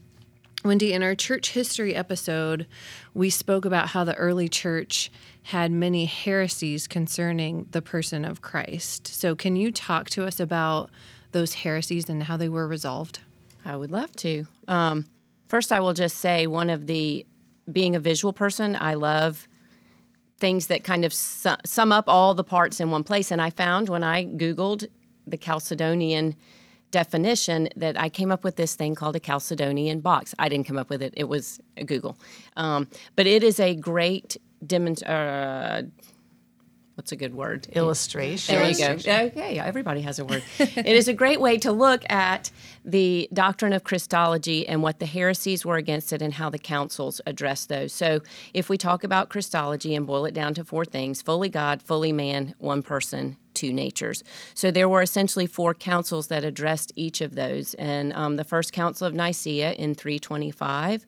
Wendy, 0.64 0.94
in 0.94 1.04
our 1.04 1.14
church 1.14 1.52
history 1.52 1.94
episode, 1.94 2.68
we 3.14 3.30
spoke 3.30 3.66
about 3.66 3.90
how 3.90 4.06
the 4.06 4.16
early 4.16 4.48
church 4.48 5.12
had 5.44 5.74
many 5.74 6.06
heresies 6.06 6.88
concerning 6.88 7.68
the 7.72 7.82
person 7.82 8.24
of 8.24 8.42
Christ. 8.42 9.08
So, 9.08 9.36
can 9.36 9.58
you 9.58 9.74
talk 9.74 10.10
to 10.12 10.26
us 10.26 10.40
about 10.40 10.90
those 11.34 11.54
heresies 11.54 12.08
and 12.08 12.24
how 12.24 12.38
they 12.38 12.48
were 12.48 12.66
resolved? 12.66 13.20
I 13.66 13.76
would 13.76 13.92
love 13.92 14.16
to. 14.18 14.46
Um, 14.70 15.06
first, 15.50 15.74
I 15.74 15.82
will 15.82 15.94
just 15.94 16.20
say 16.20 16.48
one 16.48 16.70
of 16.70 16.88
the 16.88 17.26
being 17.70 17.94
a 17.94 18.00
visual 18.00 18.32
person, 18.32 18.78
I 18.80 18.94
love 18.94 19.50
things 20.38 20.68
that 20.68 20.86
kind 20.86 21.04
of 21.04 21.14
su- 21.14 21.56
sum 21.66 21.92
up 21.92 22.06
all 22.08 22.34
the 22.34 22.44
parts 22.44 22.80
in 22.80 22.90
one 22.90 23.04
place. 23.04 23.32
And 23.32 23.42
I 23.42 23.50
found 23.50 23.90
when 23.90 24.04
I 24.04 24.26
Googled 24.26 24.88
the 25.28 25.38
Chalcedonian 25.38 26.36
definition 26.94 27.68
that 27.76 28.00
I 28.00 28.08
came 28.08 28.32
up 28.32 28.44
with 28.44 28.56
this 28.56 28.76
thing 28.76 28.96
called 28.96 29.16
a 29.18 29.20
Chalcedonian 29.20 30.02
box. 30.02 30.34
I 30.40 30.48
didn't 30.48 30.68
come 30.68 30.78
up 30.78 30.90
with 30.90 31.02
it, 31.02 31.14
it 31.18 31.26
was 31.26 31.60
Google. 31.86 32.18
Um, 32.56 32.88
but 33.18 33.28
it 33.28 33.44
is 33.44 33.60
a 33.60 33.76
great 33.76 34.38
demonstration. 34.66 35.14
Uh, 35.14 35.82
what's 36.94 37.12
a 37.12 37.16
good 37.16 37.34
word? 37.34 37.66
Illustration. 37.72 38.56
There 38.56 38.70
you 38.70 39.04
go. 39.04 39.14
Okay, 39.26 39.58
everybody 39.60 40.02
has 40.02 40.20
a 40.20 40.26
word. 40.26 40.44
it 40.60 40.86
is 40.86 41.08
a 41.08 41.14
great 41.14 41.42
way 41.42 41.58
to 41.58 41.72
look 41.72 42.04
at 42.12 42.52
the 42.86 43.28
doctrine 43.34 43.74
of 43.74 43.84
Christology 43.84 44.68
and 44.68 44.84
what 44.84 45.00
the 45.00 45.08
heresies 45.08 45.66
were 45.66 45.78
against 45.78 46.14
it 46.14 46.22
and 46.22 46.36
how 46.36 46.52
the 46.52 46.60
councils 46.60 47.20
addressed 47.26 47.70
those. 47.70 47.92
So, 47.92 48.22
if 48.54 48.70
we 48.70 48.78
talk 48.78 49.04
about 49.04 49.30
Christology 49.30 49.96
and 49.96 50.06
boil 50.06 50.26
it 50.26 50.36
down 50.36 50.54
to 50.54 50.64
four 50.64 50.86
things 50.86 51.24
fully 51.24 51.50
God, 51.50 51.82
fully 51.82 52.12
man, 52.12 52.54
one 52.60 52.84
person, 52.84 53.38
two 53.64 53.72
natures. 53.72 54.26
So 54.54 54.72
there 54.72 54.90
were 54.90 55.02
essentially 55.02 55.48
four 55.48 55.74
councils 55.74 56.28
that 56.28 56.44
addressed 56.44 56.92
each 56.98 57.22
of 57.22 57.36
those. 57.36 57.74
And 57.76 58.12
um, 58.12 58.36
the 58.36 58.44
first 58.44 58.74
council 58.74 59.08
of 59.08 59.14
Nicaea 59.14 59.72
in 59.74 59.96
325 59.96 61.06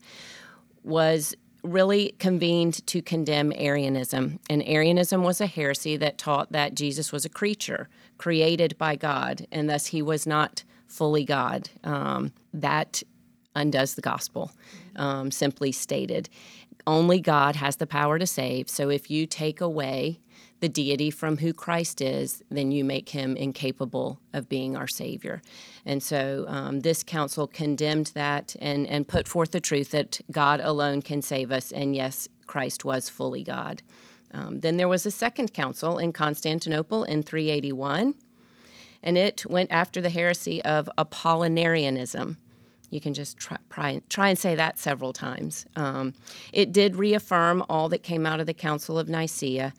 was 0.83 1.35
really 1.63 2.15
convened 2.17 2.85
to 2.87 3.01
condemn 3.01 3.51
Arianism. 3.57 4.39
And 4.49 4.63
Arianism 4.65 5.21
was 5.23 5.41
a 5.41 5.47
heresy 5.47 5.97
that 5.97 6.17
taught 6.17 6.53
that 6.53 6.75
Jesus 6.75 7.11
was 7.11 7.25
a 7.25 7.29
creature 7.29 7.89
created 8.17 8.77
by 8.77 8.95
God, 8.95 9.45
and 9.51 9.69
thus 9.69 9.87
he 9.87 10.01
was 10.01 10.25
not 10.25 10.63
fully 10.87 11.25
God. 11.25 11.69
Um, 11.83 12.31
that 12.53 13.03
undoes 13.53 13.95
the 13.95 14.01
gospel, 14.01 14.51
um, 14.95 15.29
simply 15.29 15.73
stated. 15.73 16.29
Only 16.87 17.19
God 17.19 17.57
has 17.57 17.77
the 17.77 17.87
power 17.87 18.17
to 18.17 18.27
save. 18.27 18.69
So 18.69 18.89
if 18.89 19.09
you 19.09 19.25
take 19.25 19.59
away 19.59 20.19
the 20.61 20.69
deity 20.69 21.11
from 21.11 21.37
who 21.37 21.53
Christ 21.53 22.01
is, 22.01 22.41
then 22.49 22.71
you 22.71 22.83
make 22.83 23.09
him 23.09 23.35
incapable 23.35 24.19
of 24.33 24.49
being 24.49 24.75
our 24.75 24.87
Savior. 24.87 25.41
And 25.85 26.01
so 26.01 26.45
um, 26.47 26.79
this 26.79 27.03
council 27.03 27.47
condemned 27.47 28.11
that 28.15 28.55
and, 28.59 28.87
and 28.87 29.07
put 29.07 29.27
forth 29.27 29.51
the 29.51 29.59
truth 29.59 29.91
that 29.91 30.21
God 30.31 30.61
alone 30.61 31.01
can 31.01 31.21
save 31.21 31.51
us. 31.51 31.71
And 31.71 31.95
yes, 31.95 32.29
Christ 32.47 32.85
was 32.85 33.09
fully 33.09 33.43
God. 33.43 33.81
Um, 34.31 34.59
then 34.61 34.77
there 34.77 34.87
was 34.87 35.05
a 35.05 35.11
second 35.11 35.53
council 35.53 35.97
in 35.97 36.11
Constantinople 36.11 37.03
in 37.03 37.23
381, 37.23 38.15
and 39.01 39.17
it 39.17 39.45
went 39.47 39.71
after 39.71 40.01
the 40.01 40.09
heresy 40.09 40.61
of 40.63 40.89
Apollinarianism. 40.97 42.37
You 42.95 43.01
can 43.01 43.13
just 43.13 43.37
try, 43.37 43.57
try, 43.69 44.01
try 44.07 44.29
and 44.29 44.39
say 44.39 44.55
that 44.55 44.79
several 44.79 45.11
times. 45.11 45.65
Um, 45.75 46.13
it 46.53 46.71
did 46.71 46.95
reaffirm 46.95 47.63
all 47.69 47.89
that 47.89 48.03
came 48.03 48.25
out 48.25 48.39
of 48.39 48.45
the 48.45 48.53
Council 48.53 48.97
of 48.97 49.09
Nicaea, 49.09 49.73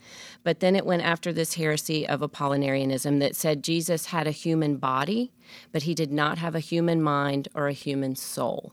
but 0.44 0.61
then 0.61 0.76
it 0.76 0.85
went 0.85 1.02
after 1.02 1.32
this 1.32 1.54
heresy 1.54 2.06
of 2.06 2.20
Apollinarianism 2.20 3.18
that 3.20 3.35
said 3.35 3.64
Jesus 3.64 4.06
had 4.06 4.26
a 4.26 4.32
human 4.32 4.76
body, 4.76 5.32
but 5.73 5.85
he 5.85 5.94
did 5.94 6.12
not 6.12 6.37
have 6.37 6.54
a 6.54 6.61
human 6.61 7.02
mind 7.02 7.49
or 7.54 7.68
a 7.68 7.73
human 7.73 8.14
soul. 8.14 8.73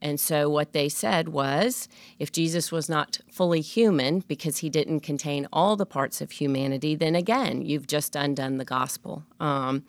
And 0.00 0.18
so 0.20 0.48
what 0.48 0.72
they 0.72 0.88
said 0.88 1.28
was 1.28 1.88
if 2.18 2.32
Jesus 2.32 2.70
was 2.70 2.88
not 2.88 3.20
fully 3.30 3.60
human 3.60 4.20
because 4.28 4.58
he 4.58 4.70
didn't 4.70 5.00
contain 5.00 5.46
all 5.52 5.76
the 5.76 5.86
parts 5.86 6.20
of 6.20 6.30
humanity, 6.30 6.94
then 6.94 7.14
again, 7.14 7.62
you've 7.62 7.86
just 7.86 8.16
undone 8.16 8.58
the 8.58 8.64
gospel. 8.64 9.24
Um, 9.40 9.84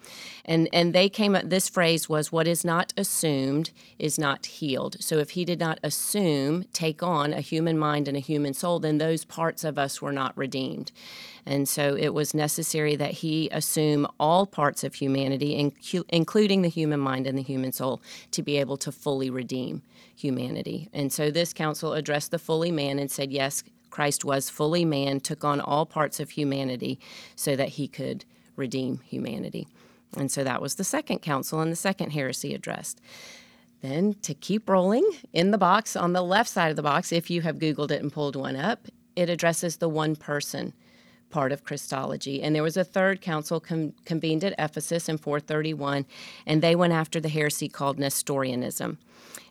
and, 0.46 0.68
and 0.74 0.94
they 0.94 1.10
came 1.10 1.36
up, 1.36 1.50
this 1.50 1.70
phrase 1.70 2.10
was 2.10 2.32
what 2.32 2.48
is 2.48 2.66
not 2.66 2.94
assumed 2.98 3.72
is 3.98 4.18
not 4.18 4.46
healed. 4.46 4.98
So 5.00 5.18
if 5.18 5.32
he 5.32 5.46
did 5.46 5.60
not 5.60 5.80
assume, 5.84 6.66
take 6.74 7.04
on 7.04 7.34
a 7.34 7.42
human 7.42 7.78
mind 7.78 8.08
and 8.08 8.18
a 8.18 8.22
human 8.22 8.54
soul, 8.54 8.80
then 8.80 8.98
those 8.98 9.26
parts 9.26 9.64
of 9.64 9.78
us 9.78 10.02
were 10.02 10.14
not 10.14 10.38
redeemed. 10.38 10.92
And 11.46 11.68
so 11.68 11.96
it 11.96 12.14
was 12.14 12.34
necessary 12.34 12.96
that 12.96 13.12
he 13.12 13.50
assume 13.52 14.08
all 14.20 14.46
parts 14.46 14.84
of 14.84 14.94
humanity, 14.94 15.72
including 16.10 16.62
the 16.62 16.70
human 16.70 17.00
mind 17.00 17.28
and 17.28 17.38
the 17.38 17.44
human 17.44 17.72
soul, 17.72 18.02
to 18.32 18.44
be 18.44 18.58
able 18.58 18.78
to 18.78 18.92
fully 18.92 19.30
redeem 19.30 19.82
humanity. 20.16 20.90
And 20.94 21.12
so 21.12 21.32
this 21.32 21.54
council 21.54 21.94
addressed 21.94 22.32
the 22.32 22.40
fully 22.40 22.72
man 22.72 23.00
and 23.00 23.10
said, 23.10 23.32
yes, 23.32 23.64
Christ 23.90 24.24
was 24.24 24.50
fully 24.50 24.86
man, 24.86 25.20
took 25.20 25.44
on 25.44 25.60
all 25.60 25.86
parts 25.86 26.20
of 26.20 26.32
humanity 26.32 27.00
so 27.36 27.56
that 27.56 27.70
he 27.70 27.88
could 27.88 28.26
redeem 28.56 29.00
humanity. 29.06 29.68
And 30.18 30.32
so 30.32 30.44
that 30.44 30.62
was 30.62 30.76
the 30.76 30.84
second 30.84 31.20
council 31.20 31.62
and 31.62 31.72
the 31.72 31.76
second 31.76 32.12
heresy 32.12 32.54
addressed. 32.54 33.00
Then 33.82 34.16
to 34.24 34.34
keep 34.34 34.70
rolling 34.70 35.10
in 35.32 35.52
the 35.52 35.58
box 35.58 35.96
on 35.96 36.14
the 36.14 36.22
left 36.22 36.50
side 36.50 36.70
of 36.70 36.76
the 36.76 36.84
box, 36.84 37.12
if 37.12 37.30
you 37.30 37.42
have 37.44 37.60
Googled 37.60 37.92
it 37.92 38.02
and 38.02 38.12
pulled 38.12 38.36
one 38.36 38.58
up, 38.58 38.88
it 39.16 39.30
addresses 39.30 39.78
the 39.78 39.88
one 39.88 40.16
person 40.16 40.74
part 41.30 41.52
of 41.52 41.64
Christology. 41.64 42.42
And 42.42 42.56
there 42.56 42.64
was 42.64 42.78
a 42.78 42.84
third 42.84 43.22
council 43.22 43.60
com- 43.60 43.94
convened 44.06 44.44
at 44.44 44.56
Ephesus 44.58 45.10
in 45.10 45.18
431, 45.18 46.06
and 46.46 46.62
they 46.62 46.76
went 46.76 46.94
after 46.94 47.20
the 47.20 47.30
heresy 47.30 47.70
called 47.70 48.00
Nestorianism. 48.00 48.98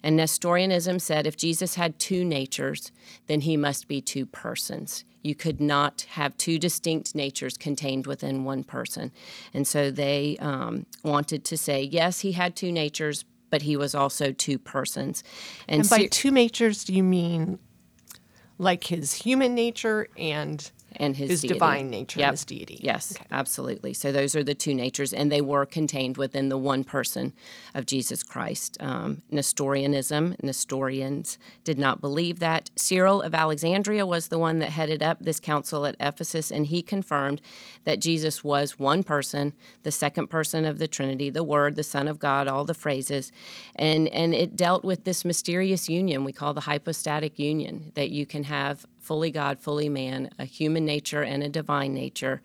And 0.02 0.16
Nestorianism 0.16 0.98
said 0.98 1.26
if 1.26 1.36
Jesus 1.36 1.74
had 1.74 1.98
two 1.98 2.24
natures, 2.24 2.92
then 3.26 3.42
he 3.42 3.56
must 3.56 3.88
be 3.88 4.00
two 4.00 4.26
persons. 4.26 5.04
You 5.22 5.34
could 5.34 5.60
not 5.60 6.02
have 6.10 6.36
two 6.36 6.58
distinct 6.58 7.14
natures 7.14 7.56
contained 7.56 8.06
within 8.06 8.44
one 8.44 8.64
person. 8.64 9.10
And 9.52 9.66
so 9.66 9.90
they 9.90 10.36
um, 10.40 10.86
wanted 11.02 11.44
to 11.46 11.56
say, 11.56 11.82
yes, 11.82 12.20
he 12.20 12.32
had 12.32 12.54
two 12.54 12.70
natures, 12.70 13.24
but 13.50 13.62
he 13.62 13.76
was 13.76 13.94
also 13.94 14.30
two 14.32 14.58
persons. 14.58 15.24
And, 15.66 15.80
and 15.80 15.90
by 15.90 15.98
so, 16.02 16.06
two 16.10 16.30
natures, 16.30 16.84
do 16.84 16.94
you 16.94 17.02
mean 17.02 17.58
like 18.58 18.84
his 18.84 19.14
human 19.14 19.54
nature 19.54 20.08
and 20.16 20.70
and 20.98 21.16
his, 21.16 21.30
his 21.30 21.42
divine 21.42 21.90
nature 21.90 22.20
yep. 22.20 22.32
his 22.32 22.44
deity. 22.44 22.78
Yes, 22.82 23.16
okay. 23.16 23.24
absolutely. 23.30 23.94
So 23.94 24.12
those 24.12 24.34
are 24.34 24.44
the 24.44 24.54
two 24.54 24.74
natures, 24.74 25.12
and 25.12 25.30
they 25.30 25.40
were 25.40 25.66
contained 25.66 26.16
within 26.16 26.48
the 26.48 26.58
one 26.58 26.84
person 26.84 27.32
of 27.74 27.86
Jesus 27.86 28.22
Christ. 28.22 28.76
Um, 28.80 29.22
Nestorianism, 29.30 30.36
Nestorians 30.42 31.38
did 31.64 31.78
not 31.78 32.00
believe 32.00 32.38
that. 32.40 32.70
Cyril 32.76 33.22
of 33.22 33.34
Alexandria 33.34 34.06
was 34.06 34.28
the 34.28 34.38
one 34.38 34.58
that 34.58 34.70
headed 34.70 35.02
up 35.02 35.18
this 35.20 35.40
council 35.40 35.86
at 35.86 35.96
Ephesus, 36.00 36.50
and 36.50 36.66
he 36.66 36.82
confirmed 36.82 37.40
that 37.84 38.00
Jesus 38.00 38.44
was 38.44 38.78
one 38.78 39.02
person, 39.02 39.52
the 39.82 39.92
second 39.92 40.28
person 40.28 40.64
of 40.64 40.78
the 40.78 40.88
Trinity, 40.88 41.30
the 41.30 41.44
Word, 41.44 41.76
the 41.76 41.82
Son 41.82 42.08
of 42.08 42.18
God, 42.18 42.48
all 42.48 42.64
the 42.64 42.74
phrases, 42.74 43.32
and 43.74 44.08
and 44.08 44.34
it 44.34 44.56
dealt 44.56 44.84
with 44.84 45.04
this 45.04 45.24
mysterious 45.24 45.88
union 45.88 46.24
we 46.24 46.32
call 46.32 46.54
the 46.54 46.62
hypostatic 46.62 47.38
union 47.38 47.92
that 47.94 48.10
you 48.10 48.26
can 48.26 48.44
have 48.44 48.86
fully 49.08 49.30
God, 49.30 49.58
fully 49.58 49.88
man, 49.88 50.28
a 50.38 50.44
human 50.44 50.84
nature 50.84 51.22
and 51.22 51.42
a 51.42 51.48
divine 51.48 51.94
nature 51.94 52.42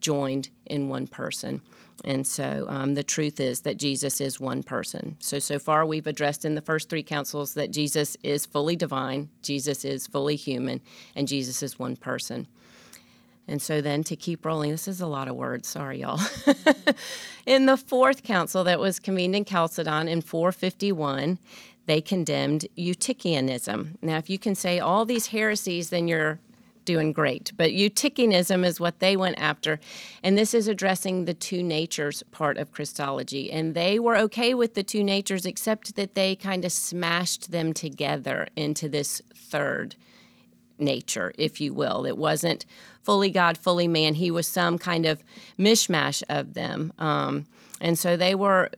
joined 0.00 0.48
in 0.64 0.88
one 0.88 1.06
person. 1.06 1.60
And 2.04 2.26
so 2.26 2.64
um, 2.68 2.94
the 2.94 3.02
truth 3.02 3.38
is 3.38 3.60
that 3.60 3.76
Jesus 3.76 4.18
is 4.18 4.40
one 4.40 4.62
person. 4.62 5.16
So, 5.20 5.38
so 5.38 5.58
far 5.58 5.84
we've 5.84 6.06
addressed 6.06 6.46
in 6.46 6.54
the 6.54 6.62
first 6.62 6.88
three 6.88 7.02
councils 7.02 7.52
that 7.52 7.70
Jesus 7.70 8.16
is 8.22 8.46
fully 8.46 8.76
divine, 8.76 9.28
Jesus 9.42 9.84
is 9.84 10.06
fully 10.06 10.36
human, 10.36 10.80
and 11.14 11.28
Jesus 11.28 11.62
is 11.62 11.78
one 11.78 11.96
person. 11.96 12.46
And 13.46 13.60
so 13.60 13.82
then 13.82 14.02
to 14.04 14.16
keep 14.16 14.46
rolling, 14.46 14.70
this 14.70 14.88
is 14.88 15.02
a 15.02 15.06
lot 15.06 15.28
of 15.28 15.36
words, 15.36 15.68
sorry, 15.68 16.00
y'all. 16.00 16.20
in 17.46 17.66
the 17.66 17.76
fourth 17.76 18.22
council 18.22 18.64
that 18.64 18.80
was 18.80 18.98
convened 18.98 19.36
in 19.36 19.44
Chalcedon 19.44 20.08
in 20.08 20.22
451, 20.22 21.38
they 21.86 22.00
condemned 22.00 22.66
Eutychianism. 22.76 23.96
Now, 24.02 24.18
if 24.18 24.28
you 24.28 24.38
can 24.38 24.54
say 24.54 24.78
all 24.78 25.04
these 25.04 25.28
heresies, 25.28 25.90
then 25.90 26.08
you're 26.08 26.40
doing 26.84 27.12
great. 27.12 27.52
But 27.56 27.72
Eutychianism 27.72 28.64
is 28.64 28.80
what 28.80 29.00
they 29.00 29.16
went 29.16 29.38
after. 29.38 29.78
And 30.22 30.38
this 30.38 30.54
is 30.54 30.68
addressing 30.68 31.24
the 31.24 31.34
two 31.34 31.62
natures 31.62 32.22
part 32.30 32.56
of 32.56 32.72
Christology. 32.72 33.52
And 33.52 33.74
they 33.74 33.98
were 33.98 34.16
okay 34.16 34.54
with 34.54 34.74
the 34.74 34.82
two 34.82 35.04
natures, 35.04 35.44
except 35.44 35.96
that 35.96 36.14
they 36.14 36.34
kind 36.34 36.64
of 36.64 36.72
smashed 36.72 37.50
them 37.50 37.74
together 37.74 38.46
into 38.56 38.88
this 38.88 39.20
third 39.34 39.96
nature, 40.78 41.32
if 41.36 41.60
you 41.60 41.74
will. 41.74 42.06
It 42.06 42.16
wasn't 42.16 42.64
fully 43.02 43.30
God, 43.30 43.58
fully 43.58 43.88
man. 43.88 44.14
He 44.14 44.30
was 44.30 44.46
some 44.46 44.78
kind 44.78 45.06
of 45.06 45.22
mishmash 45.58 46.22
of 46.28 46.54
them. 46.54 46.92
Um, 46.98 47.46
and 47.80 47.98
so 47.98 48.16
they 48.16 48.34
were 48.34 48.70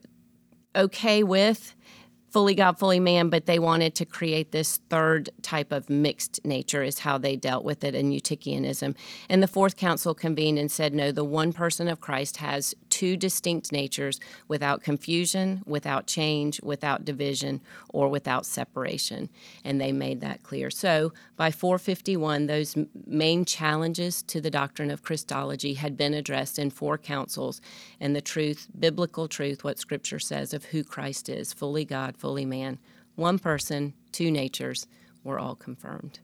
okay 0.75 1.23
with 1.23 1.75
fully 2.31 2.55
God, 2.55 2.79
fully 2.79 2.99
man, 2.99 3.29
but 3.29 3.45
they 3.45 3.59
wanted 3.59 3.95
to 3.95 4.05
create 4.05 4.51
this 4.51 4.77
third 4.89 5.29
type 5.41 5.71
of 5.71 5.89
mixed 5.89 6.39
nature, 6.45 6.83
is 6.83 6.99
how 6.99 7.17
they 7.17 7.35
dealt 7.35 7.63
with 7.63 7.83
it 7.83 7.95
in 7.95 8.11
Eutychianism. 8.11 8.95
And 9.29 9.43
the 9.43 9.47
fourth 9.47 9.75
council 9.75 10.13
convened 10.13 10.59
and 10.59 10.71
said, 10.71 10.93
no, 10.93 11.11
the 11.11 11.23
one 11.23 11.53
person 11.53 11.87
of 11.87 12.01
Christ 12.01 12.37
has 12.37 12.75
two 12.99 13.15
distinct 13.15 13.71
natures 13.71 14.19
without 14.49 14.83
confusion, 14.83 15.63
without 15.65 16.05
change, 16.05 16.61
without 16.61 17.05
division, 17.05 17.61
or 17.93 18.09
without 18.09 18.45
separation. 18.45 19.29
And 19.63 19.79
they 19.79 19.93
made 19.93 20.19
that 20.19 20.43
clear. 20.43 20.69
So 20.69 21.13
by 21.37 21.49
451, 21.49 22.47
those 22.47 22.75
main 23.07 23.45
challenges 23.45 24.21
to 24.23 24.41
the 24.41 24.51
doctrine 24.51 24.91
of 24.91 25.01
Christology 25.01 25.75
had 25.75 25.95
been 25.95 26.13
addressed 26.13 26.59
in 26.59 26.71
four 26.71 26.97
councils. 26.97 27.61
And 28.01 28.13
the 28.13 28.19
truth, 28.19 28.67
biblical 28.77 29.29
truth, 29.29 29.63
what 29.63 29.79
Scripture 29.79 30.19
says 30.19 30.53
of 30.53 30.65
who 30.65 30.83
Christ 30.83 31.29
is, 31.29 31.53
fully 31.53 31.85
God, 31.85 32.17
fully 32.17 32.43
man, 32.43 32.79
one 33.15 33.39
person, 33.39 33.93
two 34.11 34.29
natures, 34.29 34.87
were 35.23 35.39
all 35.39 35.55
confirmed. 35.55 36.19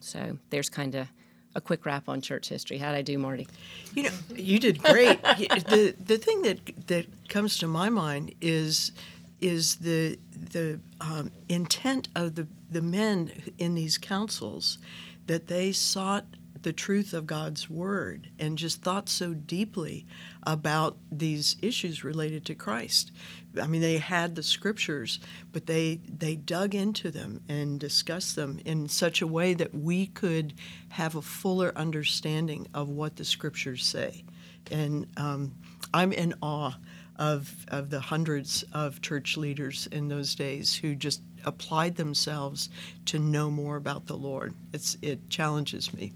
So 0.00 0.36
there's 0.50 0.68
kind 0.68 0.94
of 0.94 1.08
a 1.54 1.60
quick 1.60 1.84
wrap 1.84 2.08
on 2.08 2.20
church 2.20 2.48
history. 2.48 2.78
How 2.78 2.92
did 2.92 2.98
I 2.98 3.02
do, 3.02 3.18
Marty? 3.18 3.48
You 3.94 4.04
know, 4.04 4.10
you 4.34 4.58
did 4.58 4.82
great. 4.82 5.22
the 5.22 5.94
the 6.04 6.18
thing 6.18 6.42
that 6.42 6.86
that 6.88 7.06
comes 7.28 7.58
to 7.58 7.66
my 7.66 7.88
mind 7.88 8.34
is 8.40 8.92
is 9.40 9.76
the 9.76 10.18
the 10.34 10.80
um, 11.00 11.30
intent 11.48 12.08
of 12.14 12.34
the 12.34 12.46
the 12.70 12.82
men 12.82 13.30
in 13.58 13.74
these 13.74 13.98
councils 13.98 14.78
that 15.26 15.48
they 15.48 15.72
sought 15.72 16.24
the 16.62 16.72
truth 16.72 17.12
of 17.12 17.26
God's 17.26 17.68
word 17.68 18.28
and 18.38 18.58
just 18.58 18.82
thought 18.82 19.08
so 19.08 19.34
deeply 19.34 20.06
about 20.44 20.96
these 21.10 21.56
issues 21.60 22.04
related 22.04 22.44
to 22.46 22.54
Christ. 22.54 23.12
I 23.60 23.66
mean, 23.66 23.80
they 23.80 23.98
had 23.98 24.34
the 24.34 24.42
scriptures, 24.42 25.20
but 25.52 25.66
they 25.66 26.00
they 26.08 26.36
dug 26.36 26.74
into 26.74 27.10
them 27.10 27.42
and 27.48 27.78
discussed 27.78 28.36
them 28.36 28.60
in 28.64 28.88
such 28.88 29.20
a 29.20 29.26
way 29.26 29.54
that 29.54 29.74
we 29.74 30.06
could 30.06 30.54
have 30.90 31.14
a 31.14 31.22
fuller 31.22 31.72
understanding 31.76 32.66
of 32.74 32.88
what 32.88 33.16
the 33.16 33.24
scriptures 33.24 33.84
say. 33.84 34.24
And 34.70 35.06
um, 35.16 35.54
I'm 35.92 36.12
in 36.12 36.34
awe 36.40 36.74
of, 37.16 37.66
of 37.68 37.90
the 37.90 38.00
hundreds 38.00 38.64
of 38.72 39.00
church 39.00 39.36
leaders 39.36 39.86
in 39.92 40.08
those 40.08 40.34
days 40.34 40.74
who 40.74 40.94
just 40.94 41.22
applied 41.44 41.96
themselves 41.96 42.70
to 43.06 43.18
know 43.18 43.50
more 43.50 43.76
about 43.76 44.06
the 44.06 44.16
Lord. 44.16 44.54
It's, 44.72 44.96
it 45.02 45.28
challenges 45.28 45.92
me. 45.92 46.12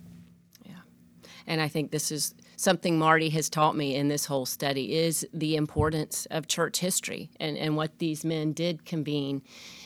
And 1.46 1.60
I 1.60 1.68
think 1.68 1.90
this 1.90 2.10
is 2.10 2.34
something 2.56 2.98
Marty 2.98 3.30
has 3.30 3.48
taught 3.48 3.76
me 3.76 3.94
in 3.94 4.08
this 4.08 4.26
whole 4.26 4.46
study 4.46 4.94
is 4.96 5.26
the 5.32 5.56
importance 5.56 6.26
of 6.30 6.48
church 6.48 6.80
history 6.80 7.30
and, 7.38 7.56
and 7.56 7.76
what 7.76 7.98
these 7.98 8.24
men 8.24 8.52
did 8.52 8.84
convene 8.84 9.42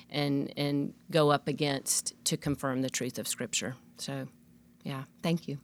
and 0.08 0.52
and 0.56 0.94
go 1.10 1.30
up 1.30 1.46
against 1.48 2.14
to 2.24 2.36
confirm 2.36 2.82
the 2.82 2.90
truth 2.90 3.18
of 3.18 3.28
Scripture. 3.28 3.76
So, 3.98 4.26
yeah, 4.82 5.04
thank 5.22 5.46
you. 5.46 5.58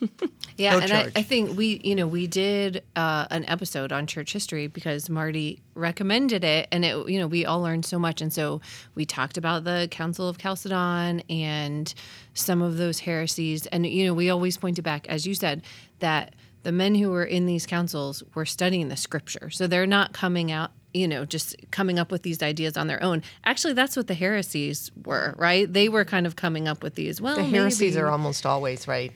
yeah, 0.56 0.72
No 0.72 0.78
and 0.80 0.92
I. 0.92 1.12
I 1.16 1.22
think 1.22 1.56
we, 1.56 1.80
you 1.82 1.94
know, 1.94 2.06
we 2.06 2.26
did 2.26 2.82
uh, 2.94 3.26
an 3.30 3.44
episode 3.48 3.92
on 3.92 4.06
church 4.06 4.32
history 4.32 4.66
because 4.66 5.08
Marty 5.08 5.60
recommended 5.74 6.44
it, 6.44 6.68
and 6.72 6.84
it, 6.84 7.08
you 7.08 7.18
know, 7.18 7.26
we 7.26 7.44
all 7.44 7.60
learned 7.60 7.84
so 7.84 7.98
much, 7.98 8.20
and 8.20 8.32
so 8.32 8.60
we 8.94 9.04
talked 9.04 9.36
about 9.36 9.64
the 9.64 9.88
Council 9.90 10.28
of 10.28 10.38
Chalcedon 10.38 11.22
and 11.28 11.92
some 12.34 12.62
of 12.62 12.76
those 12.76 13.00
heresies, 13.00 13.66
and 13.66 13.86
you 13.86 14.06
know, 14.06 14.14
we 14.14 14.30
always 14.30 14.56
pointed 14.56 14.82
back, 14.82 15.06
as 15.08 15.26
you 15.26 15.34
said, 15.34 15.62
that 16.00 16.34
the 16.62 16.72
men 16.72 16.94
who 16.94 17.10
were 17.10 17.24
in 17.24 17.46
these 17.46 17.66
councils 17.66 18.22
were 18.34 18.46
studying 18.46 18.88
the 18.88 18.96
Scripture, 18.96 19.50
so 19.50 19.66
they're 19.66 19.86
not 19.86 20.12
coming 20.12 20.50
out. 20.50 20.72
You 20.96 21.06
know, 21.06 21.24
just 21.24 21.54
coming 21.70 21.98
up 21.98 22.10
with 22.10 22.22
these 22.22 22.42
ideas 22.42 22.76
on 22.76 22.86
their 22.86 23.02
own. 23.02 23.22
Actually, 23.44 23.74
that's 23.74 23.96
what 23.96 24.06
the 24.06 24.14
heresies 24.14 24.90
were, 25.04 25.34
right? 25.36 25.70
They 25.70 25.88
were 25.88 26.04
kind 26.04 26.26
of 26.26 26.36
coming 26.36 26.66
up 26.68 26.82
with 26.82 26.94
these. 26.94 27.20
Well, 27.20 27.36
The 27.36 27.44
heresies 27.44 27.94
maybe. 27.94 28.02
are 28.02 28.08
almost 28.08 28.46
always 28.46 28.88
right. 28.88 29.12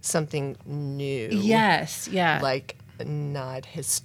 Something 0.00 0.56
new. 0.64 1.28
Yes, 1.30 2.08
yeah. 2.08 2.40
Like 2.42 2.76
not 3.04 3.66
his, 3.66 4.00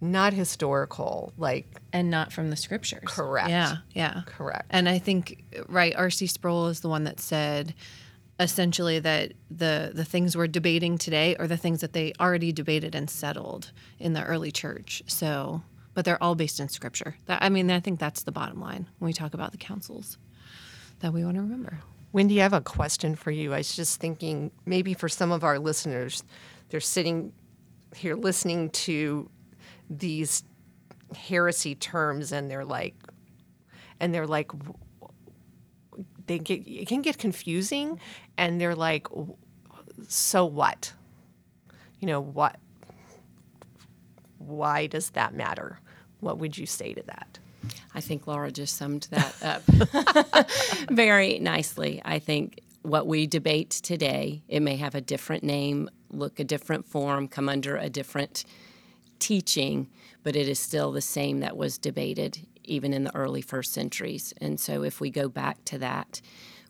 not 0.00 0.32
historical. 0.32 1.32
Like 1.38 1.66
and 1.92 2.10
not 2.10 2.32
from 2.32 2.50
the 2.50 2.56
scriptures. 2.56 3.02
Correct. 3.06 3.48
Yeah, 3.48 3.76
yeah. 3.94 4.22
Correct. 4.26 4.66
And 4.70 4.88
I 4.88 4.98
think 4.98 5.42
right, 5.68 5.94
R.C. 5.96 6.26
Sproul 6.28 6.68
is 6.68 6.80
the 6.80 6.88
one 6.88 7.04
that 7.04 7.18
said 7.18 7.74
essentially 8.40 8.98
that 8.98 9.32
the 9.50 9.92
the 9.94 10.04
things 10.04 10.36
we're 10.36 10.46
debating 10.46 10.98
today 10.98 11.36
are 11.36 11.46
the 11.46 11.56
things 11.56 11.80
that 11.80 11.92
they 11.92 12.12
already 12.20 12.52
debated 12.52 12.94
and 12.94 13.08
settled 13.08 13.70
in 13.98 14.12
the 14.12 14.24
early 14.24 14.50
church. 14.50 15.02
So, 15.06 15.62
but 15.94 16.04
they're 16.04 16.22
all 16.22 16.34
based 16.34 16.60
in 16.60 16.68
scripture. 16.68 17.16
That 17.26 17.42
I 17.42 17.48
mean, 17.48 17.70
I 17.70 17.80
think 17.80 18.00
that's 18.00 18.22
the 18.22 18.32
bottom 18.32 18.60
line 18.60 18.88
when 18.98 19.06
we 19.06 19.12
talk 19.12 19.34
about 19.34 19.52
the 19.52 19.58
councils 19.58 20.18
that 21.00 21.12
we 21.12 21.24
want 21.24 21.36
to 21.36 21.42
remember. 21.42 21.80
Wendy, 22.12 22.40
I 22.40 22.44
have 22.44 22.52
a 22.52 22.60
question 22.60 23.16
for 23.16 23.30
you. 23.32 23.52
I 23.52 23.58
was 23.58 23.74
just 23.74 24.00
thinking 24.00 24.52
maybe 24.66 24.94
for 24.94 25.08
some 25.08 25.32
of 25.32 25.42
our 25.42 25.58
listeners, 25.58 26.22
they're 26.68 26.80
sitting 26.80 27.32
here 27.94 28.14
listening 28.14 28.70
to 28.70 29.28
these 29.90 30.44
heresy 31.16 31.74
terms 31.74 32.32
and 32.32 32.50
they're 32.50 32.64
like, 32.64 32.94
and 34.00 34.14
they're 34.14 34.26
like, 34.26 34.52
they 36.26 36.38
get, 36.38 36.66
it 36.66 36.88
can 36.88 37.02
get 37.02 37.18
confusing 37.18 38.00
and 38.36 38.60
they're 38.60 38.74
like, 38.74 39.06
so 40.08 40.44
what? 40.44 40.92
You 42.00 42.08
know, 42.08 42.20
what, 42.20 42.56
why 44.38 44.86
does 44.86 45.10
that 45.10 45.34
matter? 45.34 45.80
What 46.20 46.38
would 46.38 46.56
you 46.56 46.66
say 46.66 46.94
to 46.94 47.02
that? 47.02 47.38
I 47.94 48.00
think 48.00 48.26
Laura 48.26 48.50
just 48.50 48.76
summed 48.76 49.08
that 49.10 49.34
up 49.42 50.48
very 50.90 51.38
nicely. 51.38 52.02
I 52.04 52.18
think 52.18 52.60
what 52.82 53.06
we 53.06 53.26
debate 53.26 53.70
today, 53.70 54.42
it 54.48 54.60
may 54.60 54.76
have 54.76 54.94
a 54.94 55.00
different 55.00 55.42
name, 55.42 55.88
look 56.10 56.38
a 56.38 56.44
different 56.44 56.86
form, 56.86 57.28
come 57.28 57.48
under 57.48 57.76
a 57.76 57.88
different 57.88 58.44
teaching, 59.18 59.88
but 60.22 60.36
it 60.36 60.48
is 60.48 60.58
still 60.58 60.92
the 60.92 61.00
same 61.00 61.40
that 61.40 61.56
was 61.56 61.78
debated 61.78 62.38
even 62.64 62.92
in 62.92 63.04
the 63.04 63.14
early 63.14 63.42
first 63.42 63.72
centuries. 63.72 64.34
And 64.40 64.58
so 64.58 64.82
if 64.82 65.00
we 65.00 65.10
go 65.10 65.28
back 65.28 65.64
to 65.66 65.78
that, 65.78 66.20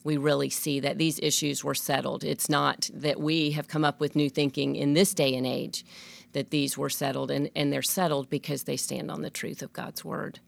we 0.04 0.16
really 0.16 0.50
see 0.50 0.80
that 0.80 0.98
these 0.98 1.18
issues 1.20 1.64
were 1.64 1.74
settled. 1.74 2.24
It's 2.24 2.48
not 2.48 2.90
that 2.92 3.18
we 3.18 3.52
have 3.52 3.68
come 3.68 3.84
up 3.84 4.00
with 4.00 4.14
new 4.14 4.28
thinking 4.28 4.76
in 4.76 4.92
this 4.92 5.14
day 5.14 5.34
and 5.34 5.46
age, 5.46 5.84
that 6.32 6.50
these 6.50 6.76
were 6.76 6.90
settled, 6.90 7.30
and, 7.30 7.50
and 7.56 7.72
they're 7.72 7.80
settled 7.80 8.28
because 8.28 8.64
they 8.64 8.76
stand 8.76 9.10
on 9.10 9.22
the 9.22 9.30
truth 9.30 9.62
of 9.62 9.72
God's 9.72 10.04
word. 10.04 10.40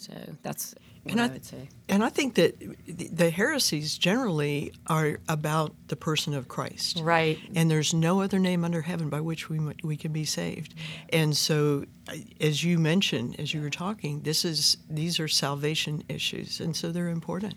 So 0.00 0.12
that's 0.42 0.74
what 1.02 1.10
And 1.12 1.20
I, 1.20 1.24
I- 1.24 1.28
would 1.28 1.44
say. 1.44 1.68
And 1.88 2.04
I 2.04 2.08
think 2.08 2.34
that 2.36 2.58
the- 2.86 3.08
the 3.08 3.30
heresies 3.30 3.98
generally 3.98 4.72
are 4.86 5.18
about 5.28 5.74
the 5.88 5.96
person 5.96 6.34
of 6.34 6.46
Christ. 6.46 7.00
Right. 7.02 7.36
And 7.56 7.68
there's 7.68 7.92
no 7.92 8.20
other 8.20 8.38
name 8.38 8.64
under 8.64 8.82
heaven 8.82 9.08
by 9.08 9.20
which 9.20 9.48
we, 9.50 9.58
we 9.82 9.96
can 9.96 10.12
be 10.12 10.24
saved. 10.24 10.74
And 11.12 11.36
so, 11.36 11.84
uh, 12.08 12.14
as 12.40 12.62
you 12.62 12.78
mentioned, 12.78 13.36
as 13.40 13.52
you 13.52 13.60
were 13.60 13.70
talking, 13.70 14.20
this 14.22 14.44
is 14.44 14.76
these 14.88 15.18
are 15.18 15.26
salvation 15.28 16.04
issues, 16.08 16.60
and 16.60 16.76
so 16.76 16.92
they're 16.92 17.08
important. 17.08 17.56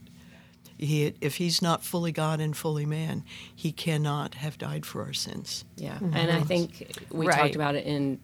He, 0.77 1.13
if 1.21 1.35
he's 1.35 1.61
not 1.61 1.83
fully 1.83 2.11
God 2.11 2.39
and 2.41 2.57
fully 2.57 2.87
man, 2.87 3.23
he 3.55 3.71
cannot 3.71 4.33
have 4.33 4.57
died 4.57 4.83
for 4.83 5.03
our 5.03 5.13
sins. 5.13 5.63
Yeah, 5.77 5.93
mm-hmm. 5.93 6.15
and 6.15 6.31
I 6.31 6.41
think 6.41 6.91
we 7.11 7.27
Right. 7.27 7.37
talked 7.37 7.55
about 7.55 7.75
it 7.75 7.85
in 7.85 8.19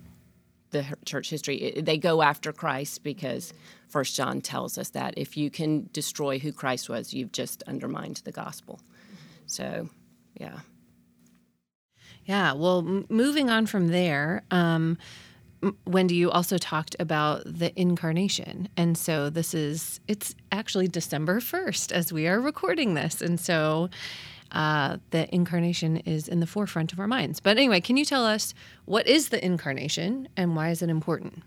the 0.72 0.84
church 1.06 1.30
history. 1.30 1.80
They 1.86 1.98
go 2.00 2.24
after 2.24 2.52
Christ 2.52 3.04
because 3.04 3.54
First 3.88 4.16
John 4.16 4.42
tells 4.42 4.78
us 4.78 4.90
that 4.90 5.14
if 5.18 5.38
you 5.38 5.50
can 5.50 5.90
destroy 5.94 6.40
who 6.40 6.52
Christ 6.52 6.90
was, 6.90 7.14
you've 7.14 7.32
just 7.32 7.64
undermined 7.64 8.22
the 8.26 8.32
gospel. 8.32 8.82
So, 9.46 9.90
yeah. 10.40 10.60
Yeah. 12.26 12.54
Well, 12.54 12.80
m- 12.80 13.06
moving 13.10 13.50
on 13.50 13.66
from 13.66 13.88
there, 13.88 14.44
um, 14.52 14.98
Wendy, 15.86 16.16
you 16.16 16.30
also 16.30 16.58
talked 16.58 16.96
about 17.00 17.44
the 17.46 17.78
incarnation. 17.80 18.70
And 18.78 18.98
so 18.98 19.30
this 19.30 19.54
is, 19.54 20.00
it's 20.08 20.36
actually 20.52 20.88
December 20.88 21.40
1st 21.40 21.92
as 21.92 22.14
we 22.14 22.28
are 22.28 22.40
recording 22.40 22.94
this. 22.94 23.22
And 23.22 23.40
so 23.40 23.90
uh, 24.52 24.98
the 25.12 25.34
incarnation 25.34 25.98
is 25.98 26.28
in 26.28 26.40
the 26.40 26.48
forefront 26.48 26.94
of 26.94 27.00
our 27.00 27.08
minds. 27.08 27.40
But 27.40 27.58
anyway, 27.58 27.82
can 27.82 27.98
you 27.98 28.06
tell 28.06 28.26
us 28.26 28.54
what 28.86 29.08
is 29.08 29.30
the 29.30 29.44
incarnation 29.44 30.28
and 30.38 30.56
why 30.56 30.70
is 30.70 30.82
it 30.82 30.90
important? 30.90 31.44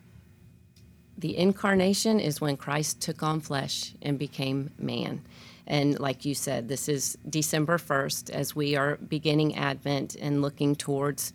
The 1.21 1.37
incarnation 1.37 2.19
is 2.19 2.41
when 2.41 2.57
Christ 2.57 3.03
took 3.03 3.23
on 3.23 3.41
flesh 3.41 3.93
and 4.01 4.19
became 4.19 4.71
man. 4.79 5.21
And 5.67 6.01
like 6.01 6.25
you 6.25 6.35
said, 6.35 6.69
this 6.69 6.89
is 6.89 7.19
December 7.29 7.77
1st 7.77 8.31
as 8.31 8.57
we 8.57 8.75
are 8.75 8.97
beginning 8.97 9.55
Advent 9.55 10.17
and 10.17 10.41
looking 10.41 10.75
towards 10.75 11.35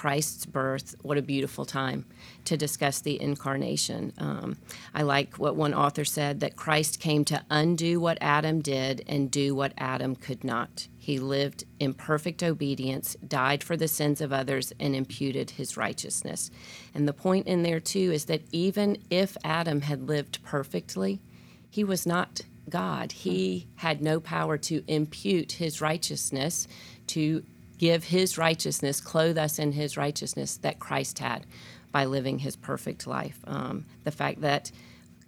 Christ's 0.00 0.46
birth. 0.46 0.94
What 1.02 1.18
a 1.18 1.22
beautiful 1.22 1.66
time 1.66 2.06
to 2.46 2.56
discuss 2.56 3.02
the 3.02 3.20
incarnation. 3.20 4.14
Um, 4.16 4.56
I 4.94 5.02
like 5.02 5.36
what 5.36 5.56
one 5.56 5.74
author 5.74 6.06
said 6.06 6.40
that 6.40 6.56
Christ 6.56 7.00
came 7.00 7.22
to 7.26 7.44
undo 7.50 8.00
what 8.00 8.16
Adam 8.22 8.62
did 8.62 9.04
and 9.06 9.30
do 9.30 9.54
what 9.54 9.74
Adam 9.76 10.16
could 10.16 10.42
not. 10.42 10.88
He 10.96 11.18
lived 11.18 11.64
in 11.78 11.92
perfect 11.92 12.42
obedience, 12.42 13.14
died 13.28 13.62
for 13.62 13.76
the 13.76 13.88
sins 13.88 14.22
of 14.22 14.32
others, 14.32 14.72
and 14.80 14.96
imputed 14.96 15.50
his 15.50 15.76
righteousness. 15.76 16.50
And 16.94 17.06
the 17.06 17.12
point 17.12 17.46
in 17.46 17.62
there, 17.62 17.78
too, 17.78 18.10
is 18.10 18.24
that 18.24 18.40
even 18.52 18.96
if 19.10 19.36
Adam 19.44 19.82
had 19.82 20.08
lived 20.08 20.42
perfectly, 20.42 21.20
he 21.68 21.84
was 21.84 22.06
not 22.06 22.40
God. 22.70 23.12
He 23.12 23.68
had 23.74 24.00
no 24.00 24.18
power 24.18 24.56
to 24.56 24.82
impute 24.86 25.52
his 25.52 25.82
righteousness, 25.82 26.66
to 27.08 27.44
give 27.80 28.04
his 28.04 28.36
righteousness, 28.36 29.00
clothe 29.00 29.38
us 29.38 29.58
in 29.58 29.72
his 29.72 29.96
righteousness 29.96 30.58
that 30.58 30.78
Christ 30.78 31.18
had 31.18 31.46
by 31.90 32.04
living 32.04 32.40
his 32.40 32.54
perfect 32.54 33.06
life. 33.06 33.40
Um, 33.46 33.86
the 34.04 34.10
fact 34.10 34.42
that 34.42 34.70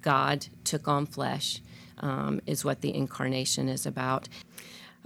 God 0.02 0.46
took 0.62 0.86
on 0.86 1.06
flesh 1.06 1.62
um, 2.00 2.42
is 2.46 2.62
what 2.62 2.82
the 2.82 2.94
incarnation 2.94 3.70
is 3.70 3.86
about. 3.86 4.28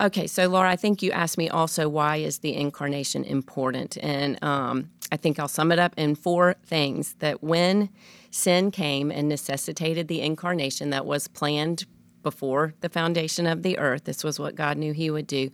Okay, 0.01 0.27
so 0.27 0.49
Laura, 0.49 0.69
I 0.69 0.75
think 0.75 1.05
you 1.05 1.13
asked 1.13 1.39
me 1.39 1.49
also 1.49 1.89
why 1.89 2.17
is 2.17 2.39
the 2.39 2.53
incarnation 2.53 3.23
important, 3.23 3.97
and 4.03 4.43
um, 4.43 4.91
I 5.13 5.17
think 5.17 5.39
I'll 5.39 5.47
sum 5.47 5.71
it 5.71 5.79
up 5.79 5.95
in 5.97 6.17
four 6.17 6.57
things. 6.67 7.15
That 7.21 7.45
when 7.45 7.91
sin 8.33 8.73
came 8.73 9.13
and 9.13 9.29
necessitated 9.29 10.09
the 10.09 10.21
incarnation 10.21 10.91
that 10.91 11.07
was 11.07 11.29
planned 11.29 11.87
before 12.25 12.75
the 12.81 12.89
foundation 12.89 13.47
of 13.47 13.63
the 13.63 13.79
earth, 13.79 14.03
this 14.05 14.25
was 14.25 14.41
what 14.41 14.57
God 14.57 14.77
knew 14.77 14.93
He 14.93 15.11
would 15.11 15.29
do. 15.29 15.51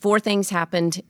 Four 0.00 0.18
things 0.18 0.50
happened 0.50 1.00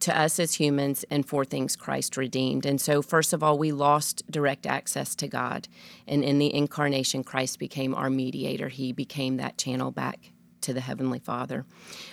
to 0.00 0.18
us 0.18 0.38
as 0.38 0.54
humans, 0.54 1.04
and 1.10 1.26
for 1.26 1.44
things 1.44 1.76
Christ 1.76 2.16
redeemed. 2.16 2.66
And 2.66 2.80
so, 2.80 3.02
first 3.02 3.32
of 3.32 3.42
all, 3.42 3.58
we 3.58 3.72
lost 3.72 4.22
direct 4.30 4.66
access 4.66 5.14
to 5.16 5.28
God, 5.28 5.68
and 6.06 6.24
in 6.24 6.38
the 6.38 6.52
incarnation, 6.54 7.22
Christ 7.22 7.58
became 7.58 7.94
our 7.94 8.10
mediator. 8.10 8.68
He 8.68 8.92
became 8.92 9.36
that 9.36 9.58
channel 9.58 9.90
back 9.90 10.32
to 10.62 10.72
the 10.72 10.80
Heavenly 10.80 11.18
Father. 11.18 11.64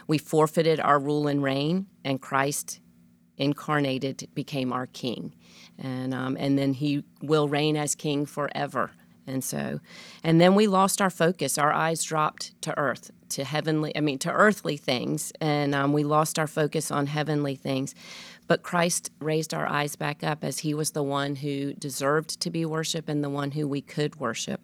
We 0.08 0.18
forfeited 0.18 0.80
our 0.80 1.00
rule 1.00 1.28
and 1.28 1.42
reign, 1.42 1.88
and 2.04 2.22
Christ 2.22 2.80
incarnated 3.38 4.28
became 4.34 4.74
our 4.74 4.88
King. 4.88 5.36
And, 5.78 6.14
um, 6.14 6.38
and 6.40 6.58
then 6.58 6.74
He 6.74 7.04
will 7.22 7.48
reign 7.48 7.78
as 7.78 7.96
King 7.96 8.26
forever. 8.26 8.92
And 9.28 9.44
so, 9.44 9.82
and 10.24 10.40
then 10.40 10.56
we 10.56 10.68
lost 10.68 11.02
our 11.02 11.10
focus. 11.10 11.58
Our 11.58 11.74
eyes 11.74 12.02
dropped 12.04 12.60
to 12.62 12.78
earth, 12.78 13.12
to 13.30 13.44
heavenly, 13.44 13.96
I 13.96 14.00
mean, 14.00 14.20
to 14.20 14.32
earthly 14.32 14.78
things. 14.78 15.34
And 15.42 15.76
um, 15.76 15.92
we 15.92 16.04
lost 16.04 16.40
our 16.40 16.48
focus 16.48 16.90
on 16.92 17.08
heavenly 17.08 17.56
things. 17.56 17.94
But 18.48 18.64
Christ 18.64 19.12
raised 19.20 19.54
our 19.54 19.68
eyes 19.68 19.98
back 19.98 20.24
up 20.24 20.46
as 20.46 20.60
he 20.60 20.74
was 20.74 20.92
the 20.92 21.04
one 21.04 21.36
who 21.36 21.74
deserved 21.74 22.40
to 22.40 22.50
be 22.50 22.66
worshiped 22.66 23.10
and 23.10 23.22
the 23.22 23.30
one 23.30 23.52
who 23.52 23.68
we 23.68 23.82
could 23.82 24.16
worship. 24.16 24.62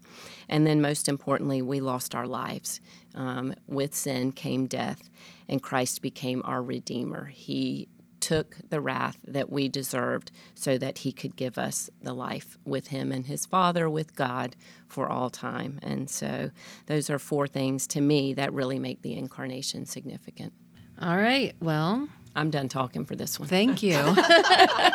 And 0.48 0.66
then, 0.66 0.82
most 0.82 1.10
importantly, 1.10 1.62
we 1.62 1.82
lost 1.82 2.16
our 2.16 2.26
lives. 2.26 2.80
Um, 3.16 3.54
with 3.68 3.94
sin 3.94 4.32
came 4.32 4.66
death, 4.66 5.10
and 5.48 5.62
Christ 5.62 6.02
became 6.02 6.42
our 6.46 6.64
Redeemer. 6.64 7.26
He 7.26 7.90
took 8.24 8.56
the 8.70 8.80
wrath 8.80 9.18
that 9.28 9.52
we 9.52 9.68
deserved 9.68 10.32
so 10.56 10.78
that 10.78 11.00
he 11.00 11.12
could 11.12 11.36
give 11.36 11.58
us 11.58 11.90
the 12.02 12.14
life 12.14 12.58
with 12.64 12.88
him 12.88 13.12
and 13.12 13.26
his 13.26 13.46
Father, 13.46 13.90
with 13.90 14.16
God 14.16 14.56
for 14.88 15.10
all 15.10 15.30
time. 15.30 15.78
And 15.84 16.10
so, 16.10 16.52
those 16.86 17.10
are 17.10 17.20
four 17.20 17.48
things 17.48 17.86
to 17.88 18.00
me 18.00 18.34
that 18.36 18.54
really 18.54 18.80
make 18.80 19.02
the 19.02 19.14
incarnation 19.16 19.86
significant. 19.86 20.54
All 21.02 21.18
right. 21.18 21.54
Well, 21.60 22.08
I'm 22.34 22.50
done 22.50 22.70
talking 22.70 23.04
for 23.04 23.18
this 23.18 23.38
one. 23.38 23.50
Thank 23.50 23.84
you. 23.84 23.98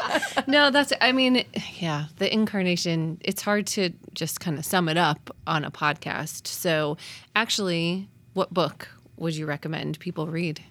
no, 0.47 0.71
that's, 0.71 0.95
I 1.03 1.13
mean, 1.13 1.45
yeah, 1.79 2.07
the 2.17 2.33
incarnation, 2.33 3.21
it's 3.21 3.43
hard 3.43 3.67
to 3.69 3.91
just 4.15 4.41
kind 4.41 4.59
of 4.59 4.65
sum 4.65 4.89
it 4.89 4.97
up 4.97 5.37
on 5.47 5.67
a 5.67 5.71
podcast. 5.71 6.47
So, 6.47 6.97
actually, 7.37 8.09
what 8.33 8.55
book 8.55 8.89
would 9.19 9.37
you 9.37 9.45
recommend 9.45 9.99
people 9.99 10.29
read? 10.29 10.65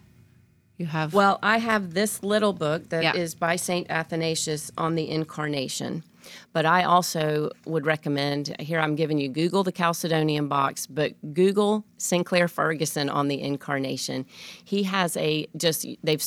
You 0.78 0.86
have. 0.86 1.12
Well, 1.12 1.38
I 1.42 1.58
have 1.58 1.92
this 1.92 2.22
little 2.22 2.52
book 2.52 2.88
that 2.90 3.16
is 3.16 3.34
Yeah. 3.34 3.38
by 3.38 3.56
St. 3.56 3.90
Athanasius 3.90 4.70
on 4.78 4.94
the 4.94 5.10
incarnation. 5.10 6.04
But 6.52 6.66
I 6.66 6.84
also 6.84 7.50
would 7.64 7.86
recommend 7.86 8.54
here 8.60 8.80
I'm 8.80 8.94
giving 8.96 9.18
you 9.18 9.28
Google 9.28 9.64
the 9.64 9.72
Chalcedonian 9.72 10.48
box, 10.48 10.86
but 10.86 11.14
Google 11.32 11.84
Sinclair 11.96 12.48
Ferguson 12.48 13.08
on 13.08 13.28
the 13.28 13.40
incarnation. 13.40 14.26
He 14.62 14.82
has 14.84 15.16
a 15.16 15.46
just 15.56 15.86
they've 16.04 16.22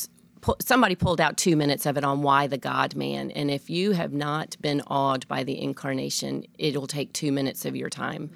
somebody 0.59 0.95
pulled 0.95 1.21
out 1.21 1.37
two 1.37 1.55
minutes 1.55 1.85
of 1.85 1.97
it 1.97 2.03
on 2.03 2.23
why 2.23 2.47
the 2.47 2.57
God 2.57 2.95
man. 2.95 3.29
And 3.31 3.51
if 3.51 3.69
you 3.69 3.91
have 3.91 4.11
not 4.11 4.57
been 4.59 4.81
awed 4.87 5.27
by 5.27 5.43
the 5.43 5.61
incarnation, 5.61 6.45
it'll 6.57 6.87
take 6.87 7.13
two 7.13 7.31
minutes 7.31 7.63
of 7.63 7.75
your 7.75 7.89
time 7.89 8.31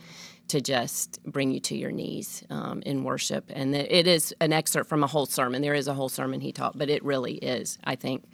to 0.48 0.62
just 0.62 1.24
bring 1.24 1.52
you 1.52 1.60
to 1.60 1.76
your 1.76 1.92
knees 1.92 2.44
um, 2.50 2.82
in 2.86 3.04
worship. 3.04 3.52
And 3.54 3.76
it 3.76 3.92
it 3.92 4.08
is 4.08 4.34
an 4.40 4.54
excerpt 4.54 4.90
from 4.90 5.04
a 5.04 5.08
whole 5.08 5.26
sermon. 5.26 5.62
There 5.62 5.74
is 5.74 5.88
a 5.88 5.94
whole 5.94 6.10
sermon 6.10 6.42
he 6.42 6.52
taught, 6.52 6.78
but 6.78 6.90
it 6.90 7.04
really 7.04 7.36
is, 7.36 7.78
I 7.84 7.96
think, 7.96 8.26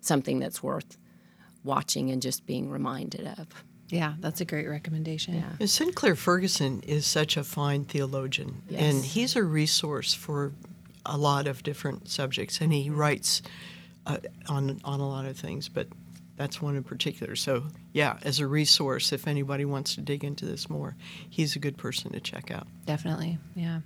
something 0.00 0.38
that's 0.38 0.62
worth 0.62 0.96
watching 1.64 2.10
and 2.10 2.22
just 2.22 2.46
being 2.46 2.70
reminded 2.70 3.26
of. 3.26 3.46
yeah, 3.88 4.14
that's 4.20 4.40
a 4.40 4.44
great 4.44 4.68
recommendation. 4.68 5.34
Yeah. 5.34 5.50
And 5.60 5.68
Sinclair 5.70 6.14
Ferguson 6.14 6.80
is 6.82 7.06
such 7.06 7.36
a 7.36 7.44
fine 7.44 7.84
theologian, 7.84 8.62
and 8.74 9.04
he's 9.04 9.36
a 9.36 9.42
resource 9.42 10.14
for 10.14 10.52
a 11.06 11.16
lot 11.16 11.46
of 11.46 11.62
different 11.62 12.08
subjects, 12.08 12.60
and 12.60 12.72
he 12.72 12.90
writes 12.90 13.42
uh, 14.06 14.18
on 14.48 14.80
on 14.84 15.00
a 15.00 15.08
lot 15.08 15.24
of 15.24 15.36
things, 15.36 15.68
but 15.68 15.88
that's 16.38 16.62
one 16.62 16.76
in 16.76 16.84
particular. 16.84 17.36
So, 17.36 17.64
yeah, 17.92 18.18
as 18.22 18.38
a 18.38 18.46
resource, 18.46 19.12
if 19.12 19.26
anybody 19.26 19.64
wants 19.64 19.96
to 19.96 20.00
dig 20.00 20.24
into 20.24 20.46
this 20.46 20.70
more, 20.70 20.96
he's 21.28 21.56
a 21.56 21.58
good 21.58 21.76
person 21.76 22.12
to 22.12 22.20
check 22.20 22.50
out. 22.50 22.66
Definitely. 22.86 23.38
Yeah. 23.54 23.80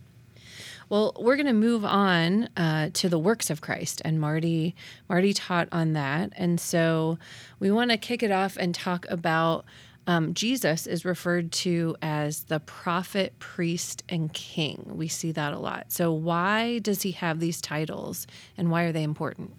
Well, 0.90 1.16
we're 1.18 1.36
going 1.36 1.46
to 1.46 1.54
move 1.54 1.84
on 1.86 2.50
uh, 2.56 2.90
to 2.92 3.08
the 3.08 3.18
works 3.18 3.48
of 3.48 3.62
Christ, 3.62 4.02
and 4.04 4.20
Marty 4.20 4.76
Marty 5.08 5.32
taught 5.32 5.68
on 5.72 5.94
that, 5.94 6.34
and 6.36 6.60
so 6.60 7.18
we 7.58 7.70
want 7.70 7.90
to 7.90 7.96
kick 7.96 8.22
it 8.22 8.30
off 8.30 8.58
and 8.58 8.74
talk 8.74 9.06
about 9.08 9.64
um, 10.06 10.34
Jesus 10.34 10.86
is 10.86 11.04
referred 11.06 11.52
to 11.52 11.96
as 12.02 12.44
the 12.44 12.60
prophet, 12.60 13.38
priest, 13.38 14.02
and 14.08 14.30
king. 14.34 14.90
We 14.94 15.08
see 15.08 15.32
that 15.32 15.54
a 15.54 15.58
lot. 15.58 15.92
So, 15.92 16.12
why 16.12 16.80
does 16.80 17.00
he 17.00 17.12
have 17.12 17.40
these 17.40 17.62
titles, 17.62 18.26
and 18.58 18.70
why 18.70 18.82
are 18.82 18.92
they 18.92 19.04
important? 19.04 19.54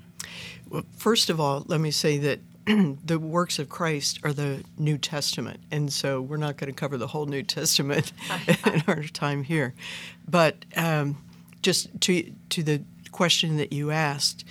Well, 0.69 0.83
first 0.95 1.31
of 1.31 1.39
all, 1.39 1.63
let 1.67 1.79
me 1.79 1.89
say 1.89 2.19
that 2.19 2.39
the 3.05 3.19
works 3.19 3.59
of 3.59 3.67
Christ 3.67 4.19
are 4.23 4.31
the 4.31 4.63
New 4.77 4.97
Testament, 4.97 5.59
and 5.69 5.91
so 5.91 6.21
we're 6.21 6.37
not 6.37 6.57
going 6.57 6.71
to 6.71 6.75
cover 6.75 6.97
the 6.97 7.07
whole 7.07 7.25
New 7.25 7.43
Testament 7.43 8.13
in 8.65 8.83
our 8.87 9.03
time 9.03 9.43
here. 9.43 9.73
But 10.27 10.65
um, 10.77 11.17
just 11.61 11.89
to 12.01 12.31
to 12.49 12.63
the 12.63 12.83
question 13.11 13.57
that 13.57 13.73
you 13.73 13.91
asked, 13.91 14.45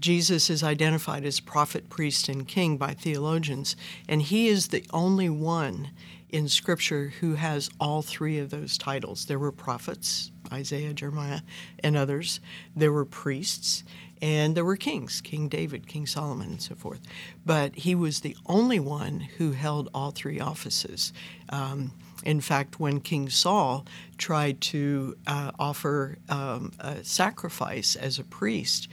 Jesus 0.00 0.50
is 0.50 0.64
identified 0.64 1.24
as 1.24 1.38
prophet, 1.38 1.88
priest, 1.88 2.28
and 2.28 2.48
king 2.48 2.76
by 2.76 2.94
theologians, 2.94 3.76
and 4.08 4.22
he 4.22 4.48
is 4.48 4.68
the 4.68 4.84
only 4.92 5.28
one 5.28 5.90
in 6.30 6.48
Scripture 6.48 7.12
who 7.20 7.34
has 7.34 7.70
all 7.78 8.02
three 8.02 8.38
of 8.38 8.50
those 8.50 8.78
titles. 8.78 9.26
There 9.26 9.38
were 9.38 9.52
prophets, 9.52 10.30
Isaiah, 10.52 10.92
Jeremiah, 10.92 11.40
and 11.80 11.96
others. 11.96 12.40
There 12.74 12.92
were 12.92 13.04
priests, 13.04 13.84
and 14.22 14.54
there 14.54 14.64
were 14.64 14.76
kings, 14.76 15.20
King 15.20 15.48
David, 15.48 15.86
King 15.86 16.06
Solomon, 16.06 16.48
and 16.48 16.62
so 16.62 16.74
forth. 16.74 17.00
But 17.44 17.74
he 17.76 17.94
was 17.94 18.20
the 18.20 18.36
only 18.46 18.78
one 18.78 19.20
who 19.20 19.52
held 19.52 19.88
all 19.94 20.10
three 20.10 20.40
offices. 20.40 21.12
Um, 21.48 21.92
in 22.22 22.40
fact, 22.40 22.78
when 22.78 23.00
King 23.00 23.30
Saul 23.30 23.86
tried 24.18 24.60
to 24.62 25.16
uh, 25.26 25.52
offer 25.58 26.18
um, 26.28 26.72
a 26.78 27.02
sacrifice 27.02 27.96
as 27.96 28.18
a 28.18 28.24
priest, 28.24 28.88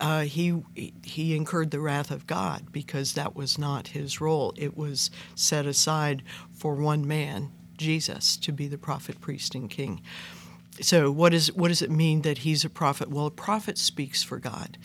uh, 0.00 0.22
he 0.22 0.62
he 1.02 1.34
incurred 1.34 1.72
the 1.72 1.80
wrath 1.80 2.12
of 2.12 2.26
God 2.26 2.70
because 2.70 3.14
that 3.14 3.34
was 3.34 3.58
not 3.58 3.88
his 3.88 4.20
role. 4.20 4.54
It 4.56 4.76
was 4.76 5.10
set 5.34 5.66
aside 5.66 6.22
for 6.52 6.76
one 6.76 7.06
man, 7.06 7.50
Jesus, 7.76 8.36
to 8.38 8.52
be 8.52 8.68
the 8.68 8.78
prophet, 8.78 9.20
priest, 9.20 9.56
and 9.56 9.68
king. 9.68 10.00
So 10.80 11.10
what 11.10 11.34
is 11.34 11.52
what 11.52 11.68
does 11.68 11.82
it 11.82 11.90
mean 11.90 12.22
that 12.22 12.38
he's 12.38 12.64
a 12.64 12.70
prophet? 12.70 13.08
Well, 13.08 13.26
a 13.26 13.30
prophet 13.30 13.78
speaks 13.78 14.22
for 14.22 14.38
God, 14.38 14.78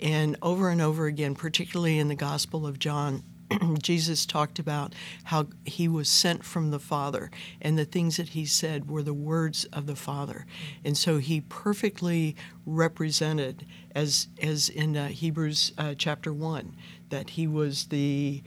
and 0.00 0.36
over 0.42 0.70
and 0.70 0.80
over 0.80 1.06
again, 1.06 1.34
particularly 1.34 1.98
in 1.98 2.08
the 2.08 2.14
Gospel 2.14 2.66
of 2.66 2.78
John. 2.78 3.22
Jesus 3.80 4.26
talked 4.26 4.58
about 4.58 4.92
how 5.22 5.46
he 5.64 5.86
was 5.86 6.08
sent 6.08 6.44
from 6.44 6.72
the 6.72 6.80
Father, 6.80 7.30
and 7.62 7.78
the 7.78 7.84
things 7.84 8.16
that 8.16 8.30
he 8.30 8.44
said 8.44 8.90
were 8.90 9.04
the 9.04 9.14
words 9.14 9.64
of 9.66 9.86
the 9.86 9.94
Father, 9.94 10.46
and 10.84 10.98
so 10.98 11.18
he 11.18 11.40
perfectly 11.42 12.34
represented, 12.64 13.64
as 13.94 14.26
as 14.42 14.68
in 14.68 14.96
uh, 14.96 15.08
Hebrews 15.08 15.72
uh, 15.78 15.94
chapter 15.96 16.32
one, 16.32 16.74
that 17.10 17.30
he 17.30 17.46
was 17.46 17.86
the 17.86 18.42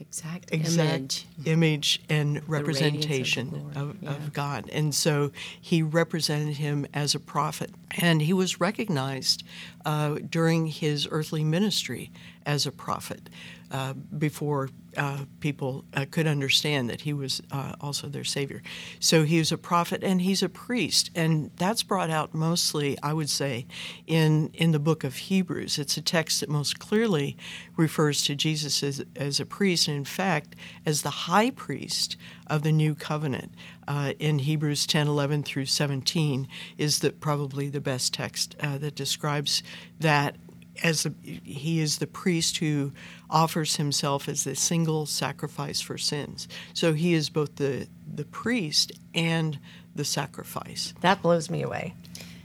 Exact, 0.00 0.52
exact 0.52 1.26
image. 1.44 1.46
image, 1.46 2.00
and 2.08 2.28
radiance 2.28 2.44
of 2.44 2.50
representation 2.50 3.72
of, 3.74 3.96
yeah. 4.00 4.10
of 4.10 4.32
God. 4.32 4.70
And 4.72 4.94
so 4.94 5.30
he 5.60 5.82
represented 5.82 6.56
him 6.56 6.86
as 6.94 7.14
a 7.14 7.20
prophet. 7.20 7.70
And 8.00 8.22
he 8.22 8.32
was 8.32 8.60
recognized 8.60 9.44
uh, 9.84 10.16
during 10.28 10.66
his 10.66 11.06
earthly 11.10 11.44
ministry 11.44 12.10
as 12.46 12.66
a 12.66 12.72
prophet 12.72 13.28
uh, 13.70 13.92
before 13.92 14.68
uh, 14.96 15.18
people 15.38 15.84
uh, 15.94 16.04
could 16.10 16.26
understand 16.26 16.90
that 16.90 17.02
he 17.02 17.12
was 17.12 17.40
uh, 17.52 17.74
also 17.80 18.08
their 18.08 18.24
savior. 18.24 18.60
So 18.98 19.22
he 19.22 19.38
was 19.38 19.52
a 19.52 19.58
prophet 19.58 20.02
and 20.02 20.20
he's 20.22 20.42
a 20.42 20.48
priest. 20.48 21.10
And 21.14 21.52
that's 21.56 21.84
brought 21.84 22.10
out 22.10 22.34
mostly, 22.34 22.98
I 23.00 23.12
would 23.12 23.30
say, 23.30 23.66
in, 24.06 24.50
in 24.54 24.72
the 24.72 24.80
book 24.80 25.04
of 25.04 25.14
Hebrews. 25.14 25.78
It's 25.78 25.96
a 25.96 26.02
text 26.02 26.40
that 26.40 26.48
most 26.48 26.80
clearly 26.80 27.36
refers 27.76 28.22
to 28.24 28.34
Jesus 28.34 28.82
as, 28.82 29.04
as 29.14 29.38
a 29.38 29.46
priest, 29.46 29.86
and 29.86 29.96
in 29.96 30.04
fact, 30.04 30.56
as 30.84 31.02
the 31.02 31.10
high 31.10 31.50
priest 31.50 32.16
of 32.48 32.62
the 32.62 32.72
new 32.72 32.94
covenant. 32.96 33.54
Uh, 33.86 34.12
in 34.18 34.40
Hebrews 34.40 34.86
10 34.86 35.08
11 35.08 35.42
through 35.42 35.66
17 35.66 36.48
is 36.78 36.98
the, 37.00 37.10
probably 37.10 37.68
the 37.68 37.80
best 37.80 38.14
text 38.14 38.56
uh, 38.60 38.78
that 38.78 38.94
describes 38.94 39.62
that 39.98 40.36
as 40.82 41.02
the, 41.02 41.14
he 41.22 41.80
is 41.80 41.98
the 41.98 42.06
priest 42.06 42.58
who 42.58 42.92
offers 43.28 43.76
himself 43.76 44.28
as 44.28 44.44
the 44.44 44.54
single 44.56 45.06
sacrifice 45.06 45.80
for 45.80 45.98
sins. 45.98 46.48
So 46.74 46.92
he 46.92 47.14
is 47.14 47.30
both 47.30 47.56
the 47.56 47.86
the 48.12 48.24
priest 48.24 48.92
and 49.14 49.58
the 49.94 50.04
sacrifice. 50.04 50.94
That 51.00 51.22
blows 51.22 51.48
me 51.50 51.62
away. 51.62 51.94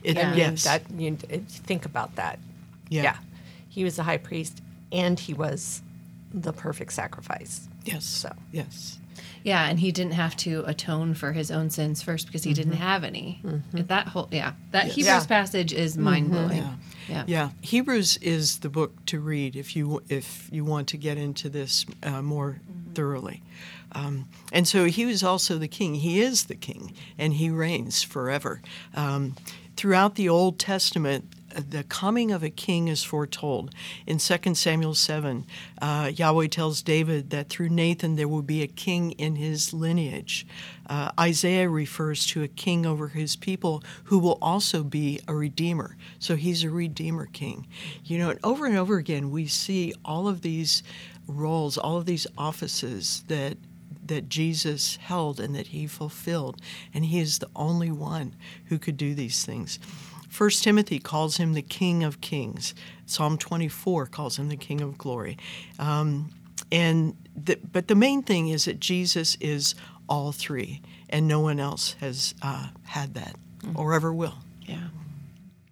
It, 0.02 0.16
mean, 0.16 0.36
Yes. 0.36 0.64
that 0.64 0.82
you 0.96 1.16
think 1.16 1.84
about 1.84 2.14
that. 2.16 2.38
Yeah. 2.88 3.16
he 3.68 3.82
was 3.82 3.96
the 3.96 4.04
high 4.04 4.18
priest, 4.18 4.62
and 4.92 5.18
he 5.18 5.34
was 5.34 5.82
the 6.32 6.52
perfect 6.52 6.92
sacrifice. 6.92 7.68
yes. 7.84 8.04
So. 8.04 8.32
yes. 8.52 8.98
Yeah, 9.42 9.66
and 9.68 9.78
he 9.80 9.92
didn't 9.92 10.14
have 10.14 10.36
to 10.38 10.64
atone 10.66 11.14
for 11.14 11.32
his 11.32 11.50
own 11.50 11.70
sins 11.70 12.02
first 12.02 12.26
because 12.26 12.44
he 12.44 12.52
didn't 12.52 12.74
have 12.74 13.04
any. 13.04 13.40
That 13.72 14.08
whole 14.08 14.28
yeah, 14.32 14.52
that 14.72 14.86
Hebrews 14.86 15.06
Yeah. 15.06 15.24
passage 15.26 15.72
is 15.72 15.96
mind 15.96 16.30
blowing. 16.30 16.58
Yeah. 16.58 16.74
Yeah. 17.08 17.24
Yeah, 17.28 17.50
Hebrews 17.62 18.16
is 18.16 18.58
the 18.58 18.68
book 18.68 19.06
to 19.06 19.20
read 19.20 19.54
if 19.54 19.76
you 19.76 20.02
if 20.08 20.48
you 20.50 20.64
want 20.64 20.88
to 20.88 20.96
get 20.96 21.16
into 21.18 21.48
this 21.48 21.86
uh, 22.02 22.20
more 22.22 22.60
thoroughly. 22.94 23.42
Um, 23.92 24.28
and 24.52 24.66
so 24.66 24.86
he 24.86 25.06
was 25.06 25.22
also 25.22 25.56
the 25.58 25.68
king. 25.68 25.94
He 25.94 26.20
is 26.20 26.46
the 26.46 26.56
king, 26.56 26.92
and 27.16 27.34
he 27.34 27.48
reigns 27.50 28.02
forever. 28.02 28.60
Um, 28.94 29.36
throughout 29.76 30.16
the 30.16 30.28
Old 30.28 30.58
Testament, 30.58 31.32
the 31.56 31.84
coming 31.84 32.30
of 32.30 32.42
a 32.42 32.50
king 32.50 32.88
is 32.88 33.02
foretold. 33.02 33.74
In 34.06 34.18
2 34.18 34.54
Samuel 34.54 34.94
7, 34.94 35.46
uh, 35.80 36.10
Yahweh 36.14 36.48
tells 36.48 36.82
David 36.82 37.30
that 37.30 37.48
through 37.48 37.70
Nathan 37.70 38.16
there 38.16 38.28
will 38.28 38.42
be 38.42 38.62
a 38.62 38.66
king 38.66 39.12
in 39.12 39.36
his 39.36 39.72
lineage. 39.72 40.46
Uh, 40.88 41.10
Isaiah 41.18 41.68
refers 41.68 42.26
to 42.28 42.42
a 42.42 42.48
king 42.48 42.86
over 42.86 43.08
his 43.08 43.36
people 43.36 43.82
who 44.04 44.18
will 44.18 44.38
also 44.40 44.82
be 44.82 45.20
a 45.26 45.34
redeemer. 45.34 45.96
So 46.18 46.36
he's 46.36 46.62
a 46.64 46.70
redeemer 46.70 47.26
king. 47.26 47.66
You 48.04 48.18
know, 48.18 48.30
and 48.30 48.40
over 48.44 48.66
and 48.66 48.76
over 48.76 48.96
again, 48.96 49.30
we 49.30 49.46
see 49.46 49.94
all 50.04 50.28
of 50.28 50.42
these 50.42 50.82
roles, 51.26 51.76
all 51.76 51.96
of 51.96 52.06
these 52.06 52.26
offices 52.38 53.24
that 53.28 53.56
that 54.08 54.28
Jesus 54.28 54.96
held 54.96 55.40
and 55.40 55.54
that 55.54 55.68
he 55.68 55.86
fulfilled. 55.86 56.60
And 56.94 57.04
he 57.04 57.18
is 57.18 57.38
the 57.38 57.50
only 57.56 57.90
one 57.90 58.34
who 58.66 58.78
could 58.78 58.96
do 58.96 59.14
these 59.14 59.44
things. 59.44 59.78
First 60.36 60.64
Timothy 60.64 60.98
calls 60.98 61.38
him 61.38 61.54
the 61.54 61.62
King 61.62 62.04
of 62.04 62.20
Kings. 62.20 62.74
Psalm 63.06 63.38
24 63.38 64.04
calls 64.04 64.38
him 64.38 64.50
the 64.50 64.56
King 64.58 64.82
of 64.82 64.98
Glory. 64.98 65.38
Um, 65.78 66.30
and 66.70 67.16
the, 67.34 67.58
but 67.72 67.88
the 67.88 67.94
main 67.94 68.22
thing 68.22 68.48
is 68.50 68.66
that 68.66 68.78
Jesus 68.78 69.38
is 69.40 69.74
all 70.10 70.32
three, 70.32 70.82
and 71.08 71.26
no 71.26 71.40
one 71.40 71.58
else 71.58 71.94
has 72.00 72.34
uh, 72.42 72.68
had 72.84 73.14
that 73.14 73.34
mm-hmm. 73.60 73.80
or 73.80 73.94
ever 73.94 74.12
will. 74.12 74.34
Yeah. 74.60 74.88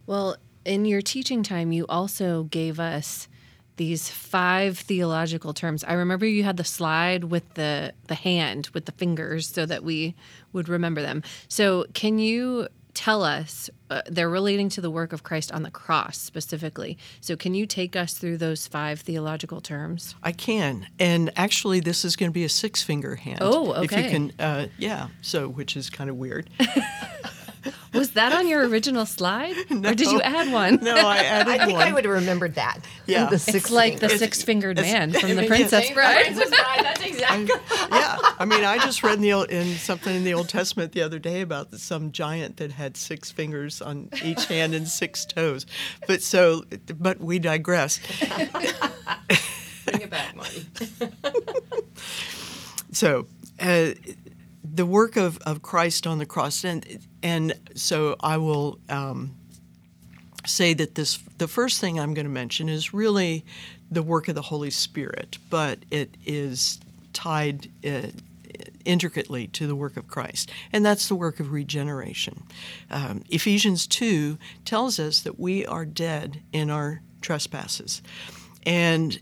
Well, 0.07 0.38
in 0.64 0.87
your 0.87 1.03
teaching 1.03 1.42
time, 1.42 1.70
you 1.70 1.85
also 1.87 2.44
gave 2.44 2.81
us 2.81 3.29
these 3.77 4.09
five 4.09 4.79
theological 4.79 5.53
terms. 5.53 5.85
I 5.85 5.92
remember 5.92 6.24
you 6.24 6.42
had 6.42 6.57
the 6.57 6.64
slide 6.64 7.24
with 7.24 7.53
the 7.53 7.92
the 8.07 8.14
hand 8.14 8.70
with 8.72 8.87
the 8.87 8.92
fingers 8.92 9.46
so 9.46 9.66
that 9.66 9.85
we 9.85 10.14
would 10.55 10.70
remember 10.70 11.03
them. 11.03 11.22
So, 11.48 11.85
can 11.92 12.18
you 12.18 12.68
tell 12.94 13.22
us 13.22 13.68
uh, 13.90 14.02
they're 14.07 14.30
relating 14.30 14.68
to 14.70 14.80
the 14.80 14.90
work 14.90 15.12
of 15.12 15.22
Christ 15.22 15.52
on 15.52 15.62
the 15.62 15.70
cross 15.70 16.18
specifically. 16.18 16.96
So, 17.20 17.37
can 17.37 17.54
you 17.54 17.66
take 17.66 17.96
us 17.96 18.14
through 18.14 18.38
those 18.38 18.66
five 18.66 19.00
theological 19.00 19.61
terms? 19.61 20.14
I 20.22 20.33
can, 20.33 20.87
and 20.98 21.30
actually, 21.37 21.80
this 21.80 22.04
is 22.04 22.16
going 22.16 22.30
to 22.30 22.35
be 22.35 22.44
a 22.44 22.48
six 22.48 22.83
finger 22.83 23.16
hand. 23.16 23.38
Oh, 23.40 23.72
okay. 23.74 23.85
If 23.85 24.04
you 24.04 24.11
can, 24.11 24.33
uh, 24.38 24.66
yeah. 24.78 25.09
So, 25.20 25.48
which 25.48 25.76
is 25.76 25.90
kind 25.90 26.09
of 26.09 26.16
weird. 26.16 26.48
Was 27.94 28.11
that 28.12 28.33
on 28.33 28.48
your 28.48 28.66
original 28.66 29.07
slide, 29.07 29.57
no, 29.70 29.88
or 29.90 29.94
did 29.94 30.11
you 30.11 30.20
add 30.22 30.53
one? 30.53 30.77
No, 30.83 30.94
I 30.94 31.16
added 31.24 31.53
I 31.53 31.66
think 31.66 31.79
one. 31.79 31.88
I 31.88 31.92
would 31.92 32.05
have 32.05 32.14
remembered 32.14 32.55
that. 32.57 32.79
Yeah, 33.07 33.27
the 33.27 33.37
it's 33.37 33.70
like 33.70 34.00
the 34.00 34.09
six-fingered 34.09 34.77
man 34.77 35.12
from 35.12 35.35
the 35.37 35.46
Princess 35.46 35.90
Bride. 35.90 36.35
That's 36.35 37.03
exactly. 37.03 37.50
Yeah, 37.90 38.16
I 38.38 38.44
mean, 38.44 38.64
I 38.64 38.79
just 38.79 39.03
read 39.03 39.16
in, 39.16 39.20
the 39.22 39.33
old, 39.33 39.50
in 39.50 39.77
something 39.77 40.14
in 40.14 40.24
the 40.24 40.35
Old 40.35 40.48
Testament 40.48 40.92
the 40.92 41.03
other 41.03 41.18
day 41.18 41.40
about 41.40 41.74
some 41.74 42.12
giant 42.12 42.57
that 42.59 42.72
had 42.72 42.96
six 42.96 43.31
fingers 43.31 43.81
on 43.81 44.09
each 44.22 44.46
hand 44.46 44.74
and 44.74 44.88
six 44.88 45.24
toes. 45.24 45.66
But 46.07 46.22
so, 46.22 46.64
but 46.98 47.20
we 47.20 47.38
digress. 47.38 48.00
Bring 49.85 50.00
it 50.00 50.11
back, 50.11 50.35
Marty. 50.37 50.66
so. 52.92 53.27
Uh, 53.61 53.92
the 54.74 54.87
work 54.87 55.16
of, 55.16 55.38
of 55.38 55.62
Christ 55.62 56.06
on 56.06 56.18
the 56.18 56.26
cross, 56.26 56.64
and 56.64 56.84
and 57.22 57.54
so 57.74 58.16
I 58.20 58.38
will 58.38 58.78
um, 58.88 59.37
say 60.44 60.74
that 60.74 60.96
this 60.96 61.18
the 61.38 61.48
first 61.48 61.80
thing 61.80 62.00
I'm 62.00 62.12
going 62.12 62.26
to 62.26 62.32
mention 62.32 62.68
is 62.68 62.92
really 62.92 63.44
the 63.90 64.02
work 64.02 64.28
of 64.28 64.34
the 64.34 64.42
Holy 64.42 64.70
Spirit, 64.70 65.38
but 65.48 65.78
it 65.90 66.16
is 66.26 66.80
tied 67.12 67.68
uh, 67.87 68.08
intricately 68.84 69.46
to 69.48 69.66
the 69.68 69.76
work 69.76 69.96
of 69.96 70.08
Christ, 70.08 70.50
and 70.72 70.84
that's 70.84 71.08
the 71.08 71.14
work 71.14 71.38
of 71.38 71.52
regeneration. 71.52 72.42
Um, 72.90 73.22
Ephesians 73.30 73.87
two 73.87 74.38
tells 74.64 74.98
us 74.98 75.20
that 75.20 75.38
we 75.38 75.64
are 75.64 75.84
dead 75.84 76.42
in 76.52 76.68
our 76.68 77.00
trespasses, 77.20 78.02
and 78.66 79.20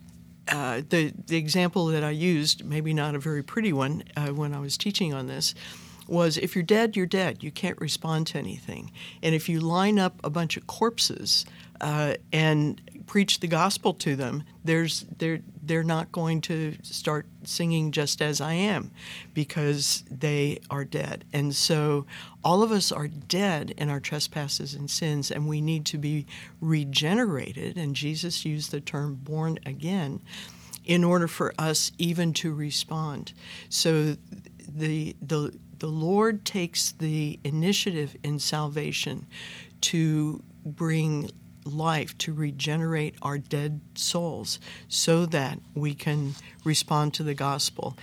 uh, 0.49 0.83
the 0.89 1.13
the 1.27 1.37
example 1.37 1.87
that 1.87 2.05
I 2.05 2.11
used, 2.11 2.65
maybe 2.65 2.93
not 2.93 3.15
a 3.15 3.19
very 3.19 3.43
pretty 3.43 3.73
one, 3.73 4.05
uh, 4.17 4.29
when 4.29 4.55
I 4.55 4.61
was 4.61 4.77
teaching 4.77 5.15
on 5.15 5.27
this, 5.27 5.55
was 6.09 6.37
if 6.37 6.55
you're 6.55 6.65
dead, 6.65 6.97
you're 6.97 7.07
dead. 7.07 7.43
You 7.43 7.51
can't 7.51 7.81
respond 7.81 8.27
to 8.29 8.39
anything. 8.39 8.91
And 9.23 9.35
if 9.35 9.49
you 9.49 9.61
line 9.61 9.99
up 9.99 10.21
a 10.25 10.31
bunch 10.31 10.57
of 10.57 10.67
corpses 10.67 11.47
uh, 11.81 12.15
and 12.33 12.81
preach 13.07 13.41
the 13.41 13.47
gospel 13.47 13.95
to 13.95 14.17
them, 14.17 14.45
there's 14.65 15.05
they're 15.19 15.41
they're 15.63 15.83
not 15.83 16.13
going 16.13 16.41
to 16.43 16.77
start 16.83 17.27
singing 17.45 17.93
just 17.93 18.21
as 18.21 18.41
I 18.41 18.55
am 18.55 18.91
because 19.35 20.05
they 20.11 20.61
are 20.71 20.85
dead. 20.85 21.25
And 21.33 21.55
so 21.55 22.07
all 22.45 22.63
of 22.63 22.73
us 22.73 22.91
are 22.91 23.09
dead 23.09 23.75
in 23.77 23.89
our 23.89 24.01
trespasses 24.01 24.75
and 24.75 24.91
sins 24.91 25.31
and 25.31 25.47
we 25.47 25.61
need 25.61 25.85
to 25.87 25.99
be 25.99 26.27
regenerated 26.61 27.77
and 27.77 27.95
Jesus 27.95 28.45
used 28.45 28.71
the 28.71 28.81
term 28.81 29.15
born 29.15 29.59
again 29.65 30.21
in 30.85 31.05
order 31.05 31.29
for 31.29 31.55
us 31.59 31.93
even 31.99 32.33
to 32.35 32.53
respond. 32.53 33.33
So 33.69 34.17
the 34.69 35.17
the 35.23 35.57
the 35.79 35.89
Lord 35.89 36.45
takes 36.45 36.93
the 36.93 37.41
initiative 37.43 38.17
in 38.23 38.39
salvation 38.39 39.27
to 39.81 40.43
bring 40.65 41.31
life, 41.65 42.17
to 42.19 42.33
regenerate 42.33 43.15
our 43.23 43.39
dead 43.39 43.81
souls 43.95 44.59
so 44.89 45.27
that 45.27 45.59
we 45.75 45.95
can 45.95 46.35
respond 46.65 47.15
to 47.15 47.23
the 47.23 47.35
gospel. 47.35 47.97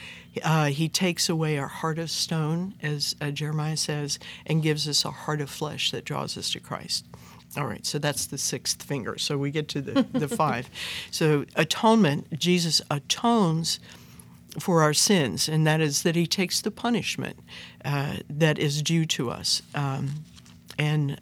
Uh, 0.44 0.66
he 0.66 0.88
takes 0.88 1.30
away 1.30 1.58
our 1.58 1.68
heart 1.68 2.00
of 2.00 2.10
stone, 2.10 2.76
as 2.82 3.16
uh, 3.22 3.32
Jeremiah 3.32 3.78
says, 3.78 4.20
and 4.46 4.64
gives 4.64 4.88
us 4.88 5.06
a 5.06 5.12
heart 5.12 5.42
of 5.42 5.50
flesh 5.50 5.92
that 5.92 6.06
draws 6.06 6.38
us 6.38 6.52
to 6.52 6.60
Christ. 6.60 7.06
All 7.58 7.66
right, 7.66 7.86
so 7.86 7.98
that's 7.98 8.28
the 8.28 8.38
sixth 8.38 8.84
finger. 8.84 9.18
So 9.18 9.38
we 9.38 9.50
get 9.52 9.68
to 9.70 9.82
the, 9.82 10.04
the 10.18 10.28
five. 10.36 10.70
So, 11.10 11.46
atonement, 11.56 12.38
Jesus 12.38 12.82
atones 12.92 13.80
for 14.60 14.82
our 14.84 14.94
sins, 14.94 15.50
and 15.50 15.66
that 15.66 15.82
is 15.82 16.04
that 16.04 16.16
he 16.16 16.28
takes 16.28 16.62
the 16.62 16.72
punishment 16.72 17.40
uh, 17.84 18.18
that 18.30 18.60
is 18.60 18.82
due 18.82 19.06
to 19.08 19.32
us. 19.32 19.62
Um, 19.74 20.26
and 20.78 21.20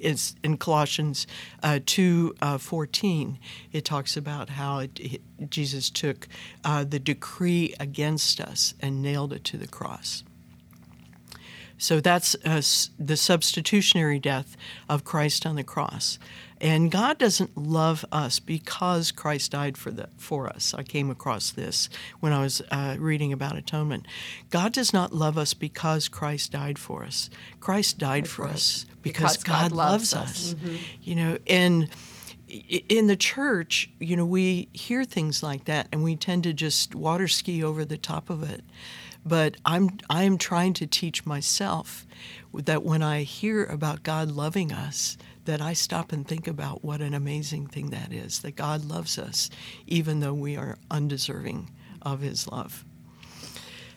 in 0.00 0.56
Colossians 0.56 1.26
uh, 1.62 1.80
2 1.84 2.36
uh, 2.40 2.58
14, 2.58 3.38
it 3.72 3.84
talks 3.84 4.16
about 4.16 4.50
how 4.50 4.78
it, 4.80 4.98
it, 5.00 5.20
Jesus 5.50 5.90
took 5.90 6.28
uh, 6.64 6.84
the 6.84 6.98
decree 6.98 7.74
against 7.78 8.40
us 8.40 8.74
and 8.80 9.02
nailed 9.02 9.32
it 9.32 9.44
to 9.44 9.56
the 9.56 9.68
cross. 9.68 10.24
So 11.78 12.00
that's 12.00 12.34
uh, 12.44 12.60
the 12.98 13.16
substitutionary 13.16 14.18
death 14.18 14.56
of 14.88 15.04
Christ 15.04 15.46
on 15.46 15.54
the 15.54 15.62
cross. 15.62 16.18
And 16.60 16.90
God 16.90 17.18
doesn't 17.18 17.56
love 17.56 18.04
us 18.10 18.40
because 18.40 19.12
Christ 19.12 19.52
died 19.52 19.76
for 19.76 19.90
the, 19.90 20.08
for 20.16 20.48
us. 20.48 20.74
I 20.74 20.82
came 20.82 21.10
across 21.10 21.50
this 21.52 21.88
when 22.20 22.32
I 22.32 22.40
was 22.42 22.60
uh, 22.70 22.96
reading 22.98 23.32
about 23.32 23.56
atonement. 23.56 24.06
God 24.50 24.72
does 24.72 24.92
not 24.92 25.12
love 25.12 25.38
us 25.38 25.54
because 25.54 26.08
Christ 26.08 26.52
died 26.52 26.78
for 26.78 27.04
us. 27.04 27.30
Christ 27.60 27.98
died 27.98 28.24
That's 28.24 28.32
for 28.32 28.44
right. 28.46 28.54
us 28.54 28.86
because, 29.02 29.36
because 29.36 29.44
God, 29.44 29.70
God, 29.70 29.72
loves, 29.72 30.14
us. 30.14 30.30
us. 30.30 30.54
Mm-hmm. 30.54 30.76
You 31.02 31.14
know, 31.14 31.38
and 31.46 31.88
in 32.48 33.06
the 33.06 33.16
church, 33.16 33.90
you 34.00 34.16
know, 34.16 34.26
we 34.26 34.68
hear 34.72 35.04
things 35.04 35.42
like 35.42 35.66
that 35.66 35.88
and 35.92 36.02
we 36.02 36.16
tend 36.16 36.44
to 36.44 36.52
just 36.52 36.94
water 36.94 37.28
ski 37.28 37.62
over 37.62 37.84
the 37.84 37.98
top 37.98 38.30
of 38.30 38.42
it. 38.42 38.62
But 39.24 39.56
I'm 39.64 39.98
I'm 40.08 40.38
trying 40.38 40.72
to 40.74 40.86
teach 40.86 41.26
myself 41.26 42.06
that 42.54 42.82
when 42.82 43.02
I 43.02 43.22
hear 43.22 43.64
about 43.64 44.02
God 44.02 44.30
loving 44.30 44.72
us, 44.72 45.18
that 45.48 45.62
I 45.62 45.72
stop 45.72 46.12
and 46.12 46.28
think 46.28 46.46
about 46.46 46.84
what 46.84 47.00
an 47.00 47.14
amazing 47.14 47.68
thing 47.68 47.88
that 47.88 48.12
is 48.12 48.40
that 48.40 48.54
God 48.54 48.84
loves 48.84 49.18
us 49.18 49.48
even 49.86 50.20
though 50.20 50.34
we 50.34 50.58
are 50.58 50.76
undeserving 50.90 51.70
of 52.02 52.20
his 52.20 52.46
love. 52.46 52.84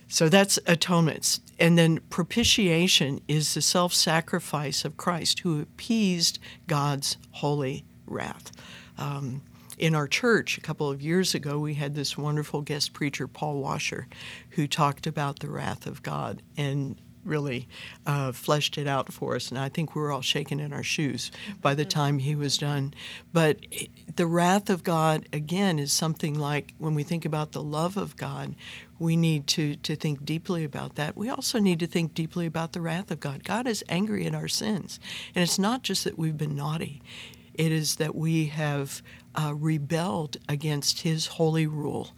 So 0.07 0.29
that's 0.29 0.57
atonement. 0.65 1.41
And 1.59 1.77
then 1.77 1.99
propitiation 2.09 3.19
is 3.27 3.53
the 3.53 3.61
self 3.61 3.93
sacrifice 3.93 4.85
of 4.85 4.95
Christ 4.95 5.39
who 5.39 5.59
appeased 5.59 6.39
God's 6.67 7.17
holy 7.31 7.83
wrath. 8.05 8.51
Um, 8.97 9.41
in 9.77 9.93
our 9.93 10.07
church 10.07 10.57
a 10.57 10.61
couple 10.61 10.89
of 10.89 11.01
years 11.01 11.35
ago, 11.35 11.59
we 11.59 11.73
had 11.73 11.95
this 11.95 12.17
wonderful 12.17 12.61
guest 12.61 12.93
preacher, 12.93 13.27
Paul 13.27 13.59
Washer, 13.61 14.07
who 14.51 14.67
talked 14.67 15.05
about 15.05 15.39
the 15.39 15.49
wrath 15.49 15.85
of 15.85 16.01
God. 16.01 16.41
And 16.55 16.95
really 17.23 17.67
uh, 18.05 18.31
fleshed 18.31 18.77
it 18.77 18.87
out 18.87 19.11
for 19.11 19.35
us. 19.35 19.49
And 19.49 19.59
I 19.59 19.69
think 19.69 19.95
we 19.95 20.01
were 20.01 20.11
all 20.11 20.21
shaken 20.21 20.59
in 20.59 20.73
our 20.73 20.83
shoes 20.83 21.31
by 21.61 21.73
the 21.73 21.85
time 21.85 22.19
he 22.19 22.35
was 22.35 22.57
done. 22.57 22.93
But 23.33 23.59
the 24.15 24.25
wrath 24.25 24.69
of 24.69 24.83
God, 24.83 25.27
again, 25.31 25.79
is 25.79 25.93
something 25.93 26.37
like 26.37 26.73
when 26.77 26.95
we 26.95 27.03
think 27.03 27.25
about 27.25 27.51
the 27.51 27.63
love 27.63 27.97
of 27.97 28.15
God, 28.17 28.55
we 28.99 29.15
need 29.15 29.47
to, 29.47 29.75
to 29.77 29.95
think 29.95 30.25
deeply 30.25 30.63
about 30.63 30.95
that. 30.95 31.17
We 31.17 31.29
also 31.29 31.59
need 31.59 31.79
to 31.79 31.87
think 31.87 32.13
deeply 32.13 32.45
about 32.45 32.73
the 32.73 32.81
wrath 32.81 33.09
of 33.11 33.19
God. 33.19 33.43
God 33.43 33.67
is 33.67 33.83
angry 33.89 34.25
at 34.25 34.35
our 34.35 34.47
sins. 34.47 34.99
And 35.33 35.43
it's 35.43 35.59
not 35.59 35.83
just 35.83 36.03
that 36.03 36.17
we've 36.17 36.37
been 36.37 36.55
naughty, 36.55 37.01
it 37.53 37.71
is 37.71 37.95
that 37.95 38.15
we 38.15 38.45
have 38.47 39.01
uh, 39.35 39.53
rebelled 39.55 40.37
against 40.47 41.01
his 41.01 41.27
holy 41.27 41.67
rule 41.67 42.11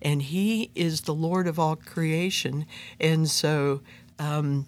and 0.00 0.22
he 0.22 0.70
is 0.74 1.02
the 1.02 1.14
Lord 1.14 1.46
of 1.46 1.58
all 1.58 1.76
creation. 1.76 2.66
And 3.00 3.28
so 3.28 3.80
um, 4.18 4.66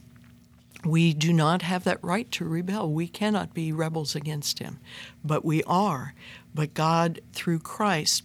we 0.84 1.12
do 1.12 1.32
not 1.32 1.62
have 1.62 1.84
that 1.84 2.02
right 2.02 2.30
to 2.32 2.44
rebel. 2.44 2.90
We 2.90 3.06
cannot 3.06 3.52
be 3.52 3.72
rebels 3.72 4.14
against 4.14 4.60
him, 4.60 4.78
but 5.22 5.44
we 5.44 5.62
are. 5.64 6.14
But 6.54 6.74
God, 6.74 7.20
through 7.32 7.60
Christ, 7.60 8.24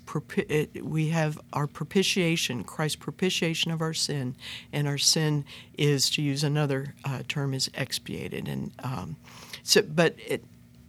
we 0.82 1.10
have 1.10 1.40
our 1.54 1.68
propitiation, 1.68 2.64
Christ's 2.64 2.96
propitiation 2.96 3.72
of 3.72 3.82
our 3.82 3.94
sin, 3.94 4.36
and 4.72 4.88
our 4.88 4.98
sin 4.98 5.46
is, 5.78 6.10
to 6.12 6.22
use 6.22 6.44
another 6.44 6.96
uh, 7.04 7.24
term, 7.28 7.54
is 7.54 7.70
expiated. 7.74 8.48
And 8.48 8.72
um, 8.80 9.18
so, 9.62 9.82
but 9.82 10.16
it, 10.26 10.44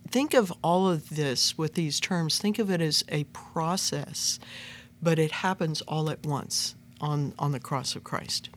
think 0.09 0.35
of 0.35 0.53
all 0.62 0.88
of 0.88 1.11
this 1.11 1.59
with 1.59 1.75
these 1.75 2.01
terms. 2.01 2.38
Think 2.38 2.59
of 2.59 2.70
it 2.70 2.81
as 2.81 3.05
a 3.09 3.25
process, 3.25 4.38
but 5.03 5.18
it 5.18 5.33
happens 5.33 5.83
all 5.83 6.09
at 6.09 6.25
once 6.25 6.75
on 7.01 7.35
on 7.38 7.53
the 7.53 7.61
cross 7.61 7.94
of 7.96 8.05
Christ. 8.05 8.49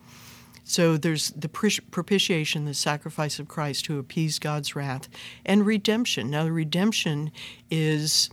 So 0.70 0.98
there's 0.98 1.32
the 1.32 1.50
propitiation, 1.50 2.66
the 2.66 2.76
sacrifice 2.76 3.40
of 3.40 3.48
Christ 3.48 3.86
to 3.86 3.98
appease 3.98 4.38
God's 4.38 4.76
wrath, 4.76 5.10
and 5.44 5.66
redemption. 5.66 6.30
Now, 6.30 6.46
redemption 6.46 7.32
is 7.72 8.30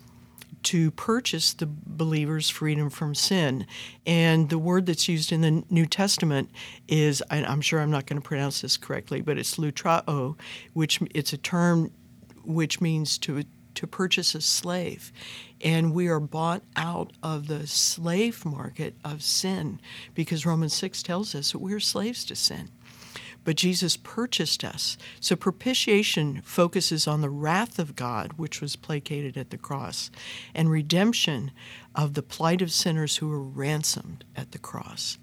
to 0.65 0.91
purchase 0.91 1.55
the 1.55 1.67
believer's 1.67 2.51
freedom 2.51 2.91
from 2.91 3.15
sin. 3.15 3.67
And 4.07 4.51
the 4.51 4.59
word 4.59 4.85
that's 4.85 5.09
used 5.09 5.33
in 5.33 5.41
the 5.41 5.65
New 5.71 5.87
Testament 5.87 6.51
is, 6.89 7.23
I'm 7.31 7.63
sure 7.63 7.81
I'm 7.81 7.91
not 7.91 8.05
going 8.05 8.21
to 8.21 8.29
pronounce 8.29 8.61
this 8.61 8.77
correctly, 8.77 9.23
but 9.23 9.39
it's 9.39 9.57
lutrao, 9.57 10.37
which 10.75 11.01
it's 11.15 11.33
a 11.33 11.39
term 11.39 11.91
which 12.45 12.83
means 12.83 13.17
to 13.19 13.45
to 13.77 13.87
purchase 13.87 14.35
a 14.35 14.41
slave. 14.41 15.13
And 15.61 15.95
we 15.95 16.09
are 16.09 16.21
bought 16.21 16.63
out 16.77 17.13
of 17.23 17.47
the 17.47 17.67
slave 17.67 18.45
market 18.45 18.95
of 19.05 19.23
sin 19.23 19.81
because 20.15 20.45
Romans 20.45 20.75
6 20.75 21.03
tells 21.03 21.35
us 21.35 21.53
that 21.53 21.59
we're 21.59 21.81
slaves 21.81 22.25
to 22.27 22.37
sin. 22.37 22.69
But 23.47 23.57
Jesus 23.57 23.97
purchased 23.97 24.65
us. 24.65 24.99
So 25.21 25.37
propitiation 25.37 26.43
focuses 26.45 27.07
on 27.07 27.21
the 27.21 27.31
wrath 27.31 27.79
of 27.79 27.95
God, 27.95 28.33
which 28.33 28.61
was 28.61 28.75
placated 28.75 29.37
at 29.37 29.51
the 29.51 29.57
cross, 29.57 30.11
and 30.53 30.69
redemption 30.69 31.53
of 31.95 32.15
the 32.15 32.25
plight 32.25 32.61
of 32.61 32.73
sinners 32.73 33.19
who 33.19 33.29
were 33.29 33.41
ransomed 33.41 34.25
at 34.35 34.51
the 34.51 34.59
cross. 34.59 35.17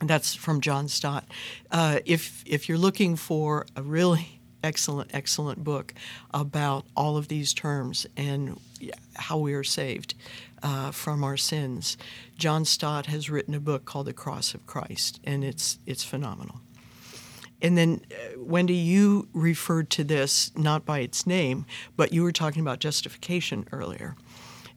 And 0.00 0.10
that's 0.10 0.34
from 0.34 0.60
John 0.60 0.88
Stott. 0.88 1.24
Uh, 1.70 2.00
if 2.04 2.42
if 2.46 2.68
you're 2.68 2.78
looking 2.78 3.14
for 3.14 3.64
a 3.76 3.82
really 3.82 4.39
excellent, 4.62 5.10
excellent 5.14 5.64
book 5.64 5.94
about 6.32 6.86
all 6.96 7.16
of 7.16 7.28
these 7.28 7.52
terms 7.52 8.06
and 8.16 8.58
how 9.16 9.38
we 9.38 9.54
are 9.54 9.64
saved 9.64 10.14
uh, 10.62 10.90
from 10.90 11.24
our 11.24 11.36
sins. 11.36 11.96
John 12.36 12.64
Stott 12.64 13.06
has 13.06 13.30
written 13.30 13.54
a 13.54 13.60
book 13.60 13.84
called 13.84 14.06
The 14.06 14.12
Cross 14.12 14.54
of 14.54 14.66
Christ, 14.66 15.20
and 15.24 15.44
it's 15.44 15.78
it's 15.86 16.04
phenomenal. 16.04 16.60
And 17.62 17.76
then, 17.76 18.00
uh, 18.10 18.38
Wendy, 18.38 18.74
you 18.74 19.28
referred 19.34 19.90
to 19.90 20.04
this 20.04 20.50
not 20.56 20.86
by 20.86 21.00
its 21.00 21.26
name, 21.26 21.66
but 21.96 22.12
you 22.12 22.22
were 22.22 22.32
talking 22.32 22.62
about 22.62 22.78
justification 22.78 23.66
earlier. 23.70 24.16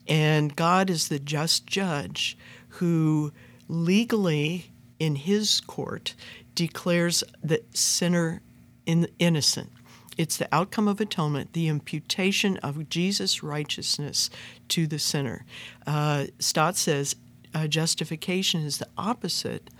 And 0.06 0.54
God 0.54 0.90
is 0.90 1.08
the 1.08 1.18
just 1.18 1.66
judge 1.66 2.36
who 2.68 3.32
legally, 3.68 4.70
in 4.98 5.16
his 5.16 5.60
court, 5.62 6.14
declares 6.54 7.24
the 7.42 7.62
sinner 7.72 8.42
in, 8.86 9.08
innocent. 9.18 9.70
It's 10.16 10.36
the 10.36 10.52
outcome 10.54 10.86
of 10.86 11.00
atonement, 11.00 11.52
the 11.52 11.68
imputation 11.68 12.56
of 12.58 12.88
Jesus' 12.88 13.42
righteousness 13.42 14.30
to 14.68 14.86
the 14.86 14.98
sinner. 14.98 15.44
Uh, 15.86 16.26
Stott 16.38 16.76
says 16.76 17.16
uh, 17.54 17.66
justification 17.66 18.62
is 18.62 18.78
the 18.78 18.88
opposite 18.96 19.70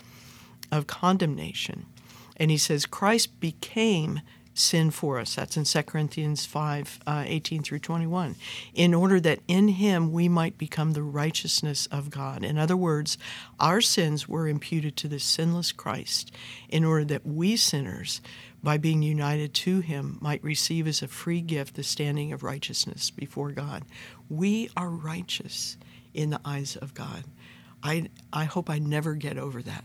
of 0.72 0.86
condemnation. 0.86 1.86
And 2.36 2.50
he 2.50 2.58
says 2.58 2.86
Christ 2.86 3.38
became 3.40 4.20
sin 4.54 4.90
for 4.90 5.18
us. 5.18 5.34
That's 5.34 5.56
in 5.56 5.64
2 5.64 5.82
Corinthians 5.82 6.46
5 6.46 7.00
uh, 7.06 7.24
18 7.26 7.62
through 7.62 7.80
21. 7.80 8.36
In 8.74 8.94
order 8.94 9.20
that 9.20 9.40
in 9.48 9.68
him 9.68 10.12
we 10.12 10.28
might 10.28 10.56
become 10.56 10.92
the 10.92 11.02
righteousness 11.02 11.86
of 11.86 12.10
God. 12.10 12.44
In 12.44 12.56
other 12.56 12.76
words, 12.76 13.18
our 13.58 13.80
sins 13.80 14.28
were 14.28 14.48
imputed 14.48 14.96
to 14.98 15.08
the 15.08 15.18
sinless 15.18 15.72
Christ 15.72 16.32
in 16.68 16.84
order 16.84 17.04
that 17.06 17.26
we 17.26 17.56
sinners, 17.56 18.20
by 18.64 18.78
being 18.78 19.02
united 19.02 19.52
to 19.52 19.80
him, 19.80 20.18
might 20.20 20.42
receive 20.42 20.86
as 20.86 21.02
a 21.02 21.08
free 21.08 21.42
gift 21.42 21.74
the 21.74 21.82
standing 21.82 22.32
of 22.32 22.42
righteousness 22.42 23.10
before 23.10 23.52
God. 23.52 23.84
We 24.30 24.70
are 24.76 24.88
righteous 24.88 25.76
in 26.14 26.30
the 26.30 26.40
eyes 26.44 26.74
of 26.76 26.94
God. 26.94 27.24
I, 27.82 28.08
I 28.32 28.44
hope 28.44 28.70
I 28.70 28.78
never 28.78 29.14
get 29.14 29.36
over 29.36 29.60
that. 29.62 29.84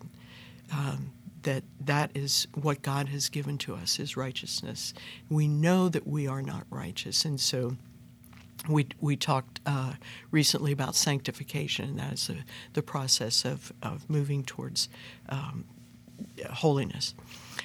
Um, 0.71 1.11
that 1.43 1.63
that 1.79 2.11
is 2.15 2.47
what 2.53 2.81
God 2.81 3.09
has 3.09 3.29
given 3.29 3.57
to 3.59 3.75
us 3.75 3.99
is 3.99 4.17
righteousness. 4.17 4.93
We 5.29 5.47
know 5.47 5.89
that 5.89 6.05
we 6.05 6.27
are 6.27 6.41
not 6.41 6.65
righteous, 6.69 7.23
and 7.25 7.39
so 7.39 7.77
we 8.67 8.87
we 8.99 9.15
talked 9.15 9.61
uh, 9.65 9.93
recently 10.31 10.71
about 10.73 10.95
sanctification, 10.95 11.91
and 11.91 11.99
that 11.99 12.13
is 12.13 12.27
the, 12.27 12.37
the 12.73 12.81
process 12.81 13.45
of 13.45 13.71
of 13.81 14.09
moving 14.09 14.43
towards 14.43 14.89
um, 15.29 15.63
holiness. 16.51 17.13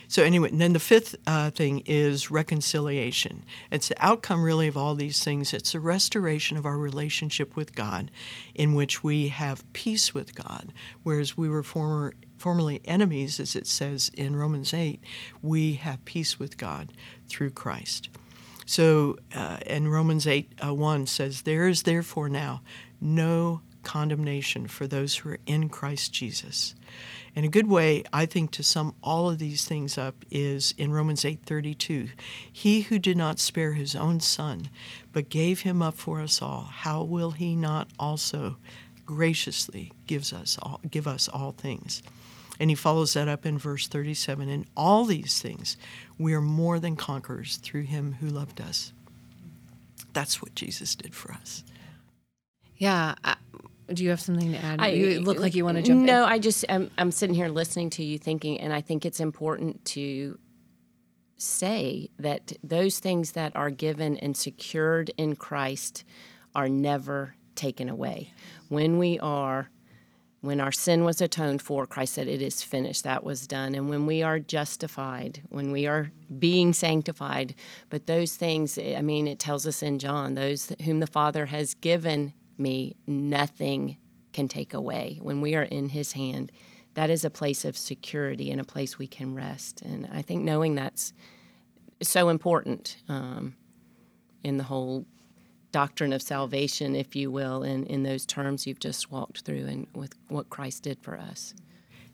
So 0.08 0.22
anyway, 0.22 0.50
and 0.50 0.60
then 0.60 0.72
the 0.72 0.78
fifth 0.78 1.14
uh, 1.26 1.50
thing 1.50 1.82
is 1.86 2.30
reconciliation. 2.30 3.44
It's 3.70 3.88
the 3.88 4.04
outcome 4.04 4.42
really 4.42 4.68
of 4.68 4.76
all 4.76 4.94
these 4.94 5.22
things. 5.22 5.52
It's 5.52 5.74
a 5.74 5.80
restoration 5.80 6.56
of 6.56 6.66
our 6.66 6.78
relationship 6.78 7.56
with 7.56 7.74
God, 7.74 8.10
in 8.54 8.74
which 8.74 9.02
we 9.02 9.28
have 9.28 9.70
peace 9.72 10.14
with 10.14 10.34
God, 10.34 10.72
whereas 11.02 11.36
we 11.36 11.48
were 11.48 11.62
former 11.62 12.14
formerly 12.36 12.82
enemies, 12.84 13.40
as 13.40 13.56
it 13.56 13.66
says 13.66 14.10
in 14.12 14.36
Romans 14.36 14.74
8, 14.74 15.00
we 15.40 15.74
have 15.74 16.04
peace 16.04 16.38
with 16.38 16.58
God 16.58 16.92
through 17.26 17.50
Christ. 17.50 18.10
So, 18.66 19.18
uh, 19.34 19.58
and 19.66 19.90
Romans 19.90 20.26
8 20.26 20.52
uh, 20.66 20.74
1 20.74 21.06
says, 21.06 21.42
There 21.42 21.68
is 21.68 21.84
therefore 21.84 22.28
now 22.28 22.60
no 23.00 23.62
condemnation 23.82 24.66
for 24.66 24.86
those 24.86 25.16
who 25.16 25.30
are 25.30 25.38
in 25.46 25.68
Christ 25.68 26.12
Jesus. 26.12 26.74
And 27.36 27.44
a 27.44 27.48
good 27.48 27.66
way, 27.68 28.04
I 28.12 28.26
think, 28.26 28.52
to 28.52 28.62
sum 28.62 28.94
all 29.02 29.28
of 29.28 29.38
these 29.38 29.64
things 29.64 29.98
up 29.98 30.24
is 30.30 30.72
in 30.78 30.92
Romans 30.92 31.24
8:32. 31.24 32.10
He 32.52 32.82
who 32.82 32.98
did 32.98 33.16
not 33.16 33.40
spare 33.40 33.72
his 33.72 33.96
own 33.96 34.20
son, 34.20 34.68
but 35.12 35.28
gave 35.28 35.60
him 35.60 35.82
up 35.82 35.94
for 35.94 36.20
us 36.20 36.40
all, 36.40 36.62
how 36.62 37.02
will 37.02 37.32
he 37.32 37.56
not 37.56 37.88
also 37.98 38.56
graciously 39.04 39.92
gives 40.06 40.32
us 40.32 40.58
all, 40.62 40.80
give 40.88 41.06
us 41.06 41.28
all 41.28 41.52
things? 41.52 42.02
And 42.60 42.70
he 42.70 42.76
follows 42.76 43.14
that 43.14 43.28
up 43.28 43.44
in 43.44 43.58
verse 43.58 43.88
37 43.88 44.48
In 44.48 44.66
all 44.76 45.04
these 45.04 45.40
things, 45.40 45.76
we 46.18 46.34
are 46.34 46.40
more 46.40 46.78
than 46.78 46.94
conquerors 46.94 47.56
through 47.56 47.82
him 47.82 48.16
who 48.20 48.28
loved 48.28 48.60
us. 48.60 48.92
That's 50.12 50.40
what 50.40 50.54
Jesus 50.54 50.94
did 50.94 51.14
for 51.14 51.32
us. 51.32 51.64
Yeah. 52.76 53.14
Do 53.92 54.02
you 54.02 54.10
have 54.10 54.20
something 54.20 54.52
to 54.52 54.58
add? 54.58 54.80
I, 54.80 54.88
you 54.88 55.20
look 55.20 55.38
like 55.38 55.54
you 55.54 55.64
want 55.64 55.76
to 55.76 55.82
jump 55.82 56.00
in. 56.00 56.06
no, 56.06 56.24
in. 56.24 56.32
I 56.32 56.38
just, 56.38 56.64
I'm, 56.68 56.90
I'm 56.96 57.10
sitting 57.10 57.34
here 57.34 57.48
listening 57.48 57.90
to 57.90 58.04
you 58.04 58.18
thinking, 58.18 58.60
and 58.60 58.72
I 58.72 58.80
think 58.80 59.04
it's 59.04 59.20
important 59.20 59.84
to 59.86 60.38
say 61.36 62.10
that 62.18 62.52
those 62.62 62.98
things 62.98 63.32
that 63.32 63.54
are 63.54 63.70
given 63.70 64.16
and 64.18 64.36
secured 64.36 65.10
in 65.16 65.36
Christ 65.36 66.04
are 66.54 66.68
never 66.68 67.34
taken 67.54 67.88
away. 67.88 68.32
When 68.68 68.98
we 68.98 69.18
are 69.18 69.70
when 70.44 70.60
our 70.60 70.72
sin 70.72 71.04
was 71.04 71.22
atoned 71.22 71.62
for, 71.62 71.86
Christ 71.86 72.12
said, 72.12 72.28
It 72.28 72.42
is 72.42 72.62
finished. 72.62 73.04
That 73.04 73.24
was 73.24 73.46
done. 73.46 73.74
And 73.74 73.88
when 73.88 74.04
we 74.04 74.22
are 74.22 74.38
justified, 74.38 75.40
when 75.48 75.72
we 75.72 75.86
are 75.86 76.12
being 76.38 76.74
sanctified, 76.74 77.54
but 77.88 78.06
those 78.06 78.36
things, 78.36 78.78
I 78.78 79.00
mean, 79.00 79.26
it 79.26 79.38
tells 79.38 79.66
us 79.66 79.82
in 79.82 79.98
John, 79.98 80.34
those 80.34 80.70
whom 80.84 81.00
the 81.00 81.06
Father 81.06 81.46
has 81.46 81.72
given 81.72 82.34
me, 82.58 82.96
nothing 83.06 83.96
can 84.32 84.48
take 84.48 84.74
away. 84.74 85.18
When 85.22 85.40
we 85.40 85.54
are 85.54 85.62
in 85.62 85.88
His 85.90 86.12
hand, 86.12 86.52
that 86.94 87.10
is 87.10 87.24
a 87.24 87.30
place 87.30 87.64
of 87.64 87.76
security 87.76 88.50
and 88.50 88.60
a 88.60 88.64
place 88.64 88.98
we 88.98 89.06
can 89.06 89.34
rest. 89.34 89.82
And 89.82 90.08
I 90.12 90.22
think 90.22 90.42
knowing 90.42 90.74
that's 90.74 91.12
so 92.02 92.28
important 92.28 92.96
um, 93.08 93.54
in 94.42 94.56
the 94.56 94.64
whole 94.64 95.06
doctrine 95.72 96.12
of 96.12 96.22
salvation, 96.22 96.94
if 96.94 97.16
you 97.16 97.30
will, 97.30 97.62
in, 97.62 97.84
in 97.86 98.04
those 98.04 98.24
terms 98.24 98.66
you've 98.66 98.78
just 98.78 99.10
walked 99.10 99.40
through 99.40 99.66
and 99.66 99.86
with 99.94 100.14
what 100.28 100.50
Christ 100.50 100.84
did 100.84 101.00
for 101.00 101.18
us. 101.18 101.54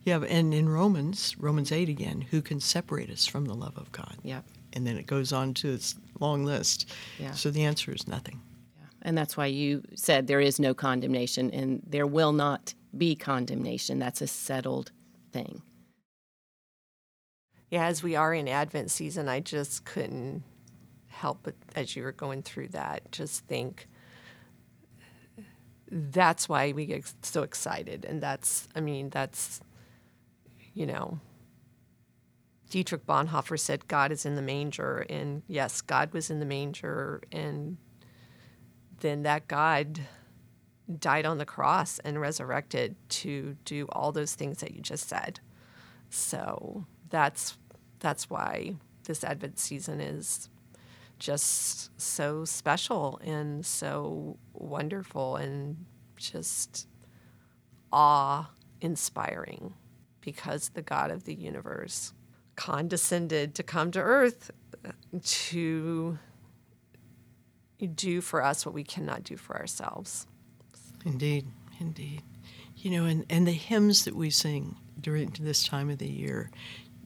Yeah, 0.04 0.22
and 0.22 0.54
in 0.54 0.68
Romans, 0.68 1.36
Romans 1.38 1.70
8 1.70 1.90
again, 1.90 2.22
who 2.22 2.40
can 2.40 2.58
separate 2.58 3.10
us 3.10 3.26
from 3.26 3.44
the 3.44 3.52
love 3.52 3.76
of 3.76 3.92
God? 3.92 4.16
Yeah. 4.22 4.40
And 4.72 4.86
then 4.86 4.96
it 4.96 5.06
goes 5.06 5.30
on 5.30 5.52
to 5.54 5.74
its 5.74 5.94
long 6.20 6.44
list. 6.44 6.90
Yeah. 7.18 7.32
So 7.32 7.50
the 7.50 7.64
answer 7.64 7.92
is 7.92 8.08
nothing. 8.08 8.40
And 9.02 9.16
that's 9.16 9.36
why 9.36 9.46
you 9.46 9.82
said 9.94 10.26
there 10.26 10.40
is 10.40 10.60
no 10.60 10.74
condemnation 10.74 11.50
and 11.50 11.82
there 11.86 12.06
will 12.06 12.32
not 12.32 12.74
be 12.96 13.14
condemnation. 13.14 13.98
That's 13.98 14.20
a 14.20 14.26
settled 14.26 14.92
thing. 15.32 15.62
Yeah, 17.70 17.86
as 17.86 18.02
we 18.02 18.16
are 18.16 18.34
in 18.34 18.48
Advent 18.48 18.90
season, 18.90 19.28
I 19.28 19.40
just 19.40 19.84
couldn't 19.84 20.42
help 21.20 21.40
but 21.42 21.54
as 21.76 21.94
you 21.96 22.02
were 22.02 22.12
going 22.12 22.42
through 22.42 22.68
that 22.68 23.12
just 23.12 23.44
think 23.46 23.86
that's 25.90 26.48
why 26.48 26.72
we 26.72 26.86
get 26.86 27.12
so 27.22 27.42
excited 27.42 28.06
and 28.06 28.22
that's 28.22 28.68
i 28.74 28.80
mean 28.80 29.10
that's 29.10 29.60
you 30.72 30.86
know 30.86 31.18
Dietrich 32.70 33.04
Bonhoeffer 33.04 33.58
said, 33.58 33.88
God 33.88 34.12
is 34.12 34.24
in 34.24 34.36
the 34.36 34.42
manger. 34.42 35.04
And 35.10 35.42
yes, 35.48 35.80
God 35.80 36.12
was 36.12 36.30
in 36.30 36.38
the 36.38 36.46
manger. 36.46 37.20
And 37.32 37.78
then 39.00 39.22
that 39.22 39.48
God 39.48 40.00
died 40.98 41.26
on 41.26 41.38
the 41.38 41.46
cross 41.46 41.98
and 42.00 42.20
resurrected 42.20 42.96
to 43.08 43.56
do 43.64 43.86
all 43.90 44.12
those 44.12 44.34
things 44.34 44.58
that 44.58 44.72
you 44.72 44.80
just 44.80 45.08
said. 45.08 45.40
So 46.08 46.86
that's 47.10 47.56
that's 48.00 48.30
why 48.30 48.74
this 49.04 49.22
Advent 49.22 49.58
season 49.58 50.00
is 50.00 50.48
just 51.18 51.90
so 52.00 52.44
special 52.44 53.20
and 53.22 53.64
so 53.64 54.38
wonderful 54.54 55.36
and 55.36 55.84
just 56.16 56.88
awe 57.92 58.50
inspiring 58.80 59.74
because 60.20 60.70
the 60.70 60.82
God 60.82 61.10
of 61.10 61.24
the 61.24 61.34
universe 61.34 62.12
condescended 62.56 63.54
to 63.54 63.62
come 63.62 63.90
to 63.90 64.00
earth 64.00 64.50
to 65.22 66.18
do 67.86 68.20
for 68.20 68.42
us 68.42 68.64
what 68.64 68.74
we 68.74 68.84
cannot 68.84 69.24
do 69.24 69.36
for 69.36 69.56
ourselves. 69.56 70.26
Indeed, 71.04 71.46
indeed. 71.78 72.22
You 72.76 72.90
know, 72.90 73.04
and, 73.04 73.26
and 73.28 73.46
the 73.46 73.52
hymns 73.52 74.04
that 74.04 74.14
we 74.14 74.30
sing 74.30 74.76
during 75.00 75.34
this 75.40 75.64
time 75.64 75.90
of 75.90 75.98
the 75.98 76.08
year 76.08 76.50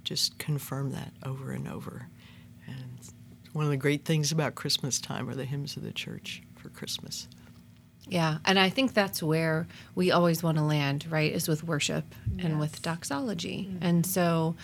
just 0.05 0.39
confirm 0.39 0.93
that 0.93 1.13
over 1.25 1.51
and 1.53 1.67
over. 1.69 2.09
And 2.67 2.99
one 3.53 3.65
of 3.65 3.71
the 3.71 3.77
great 3.77 4.05
things 4.05 4.33
about 4.33 4.55
Christmas 4.55 5.01
time 5.01 5.29
are 5.29 5.35
the 5.35 5.45
hymns 5.45 5.77
of 5.77 5.83
the 5.83 5.93
church 5.93 6.43
for 6.57 6.69
Christmas. 6.69 7.29
Yeah, 8.07 8.39
and 8.45 8.59
I 8.59 8.69
think 8.69 8.93
that's 8.93 9.23
where 9.23 9.67
we 9.95 10.11
always 10.11 10.43
want 10.43 10.59
to 10.59 10.65
land, 10.65 11.07
right? 11.11 11.33
Is 11.33 11.49
with 11.49 11.65
worship 11.65 12.05
yes. 12.37 12.45
and 12.45 12.61
with 12.61 12.83
doxology. 12.83 13.69
Mm-hmm. 13.71 13.85
And 13.85 14.07
so 14.07 14.57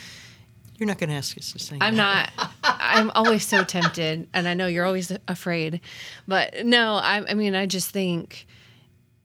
you're 0.76 0.86
not 0.86 0.98
going 0.98 1.10
to 1.10 1.16
ask 1.16 1.36
us 1.38 1.52
to 1.52 1.58
sing. 1.58 1.78
I'm 1.80 1.96
that. 1.96 2.32
not. 2.36 2.50
I'm 2.80 3.10
always 3.14 3.46
so 3.46 3.64
tempted, 3.64 4.28
and 4.32 4.48
I 4.48 4.54
know 4.54 4.66
you're 4.66 4.86
always 4.86 5.12
afraid. 5.28 5.80
But 6.26 6.64
no, 6.64 6.94
I, 6.94 7.24
I 7.28 7.34
mean, 7.34 7.54
I 7.54 7.66
just 7.66 7.90
think 7.90 8.46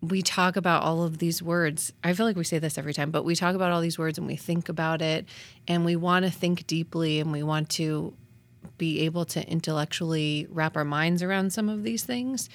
we 0.01 0.21
talk 0.21 0.55
about 0.55 0.83
all 0.83 1.03
of 1.03 1.17
these 1.17 1.41
words. 1.41 1.93
I 2.03 2.13
feel 2.13 2.25
like 2.25 2.35
we 2.35 2.43
say 2.43 2.59
this 2.59 2.77
every 2.77 2.93
time, 2.93 3.11
but 3.11 3.23
we 3.23 3.35
talk 3.35 3.55
about 3.55 3.71
all 3.71 3.81
these 3.81 3.97
words 3.97 4.17
and 4.17 4.27
we 4.27 4.35
think 4.35 4.69
about 4.69 5.01
it 5.01 5.25
and 5.67 5.85
we 5.85 5.95
want 5.95 6.25
to 6.25 6.31
think 6.31 6.67
deeply 6.67 7.19
and 7.19 7.31
we 7.31 7.43
want 7.43 7.69
to 7.71 8.13
be 8.77 9.01
able 9.01 9.25
to 9.25 9.47
intellectually 9.49 10.47
wrap 10.49 10.75
our 10.75 10.85
minds 10.85 11.23
around 11.23 11.53
some 11.53 11.69
of 11.69 11.83
these 11.83 12.03
things. 12.03 12.49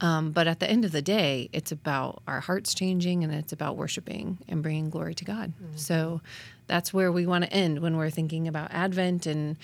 Um, 0.00 0.32
but 0.32 0.46
at 0.46 0.60
the 0.60 0.68
end 0.68 0.84
of 0.84 0.92
the 0.92 1.02
day, 1.02 1.48
it's 1.52 1.72
about 1.72 2.22
our 2.26 2.40
hearts 2.40 2.74
changing 2.74 3.24
and 3.24 3.32
it's 3.32 3.52
about 3.52 3.76
worshiping 3.76 4.38
and 4.48 4.62
bringing 4.62 4.90
glory 4.90 5.14
to 5.14 5.24
God. 5.24 5.52
Mm-hmm. 5.54 5.76
So 5.76 6.20
that's 6.66 6.92
where 6.92 7.10
we 7.10 7.26
want 7.26 7.44
to 7.44 7.52
end 7.52 7.78
when 7.80 7.96
we're 7.96 8.10
thinking 8.10 8.46
about 8.46 8.72
Advent 8.72 9.26
and 9.26 9.56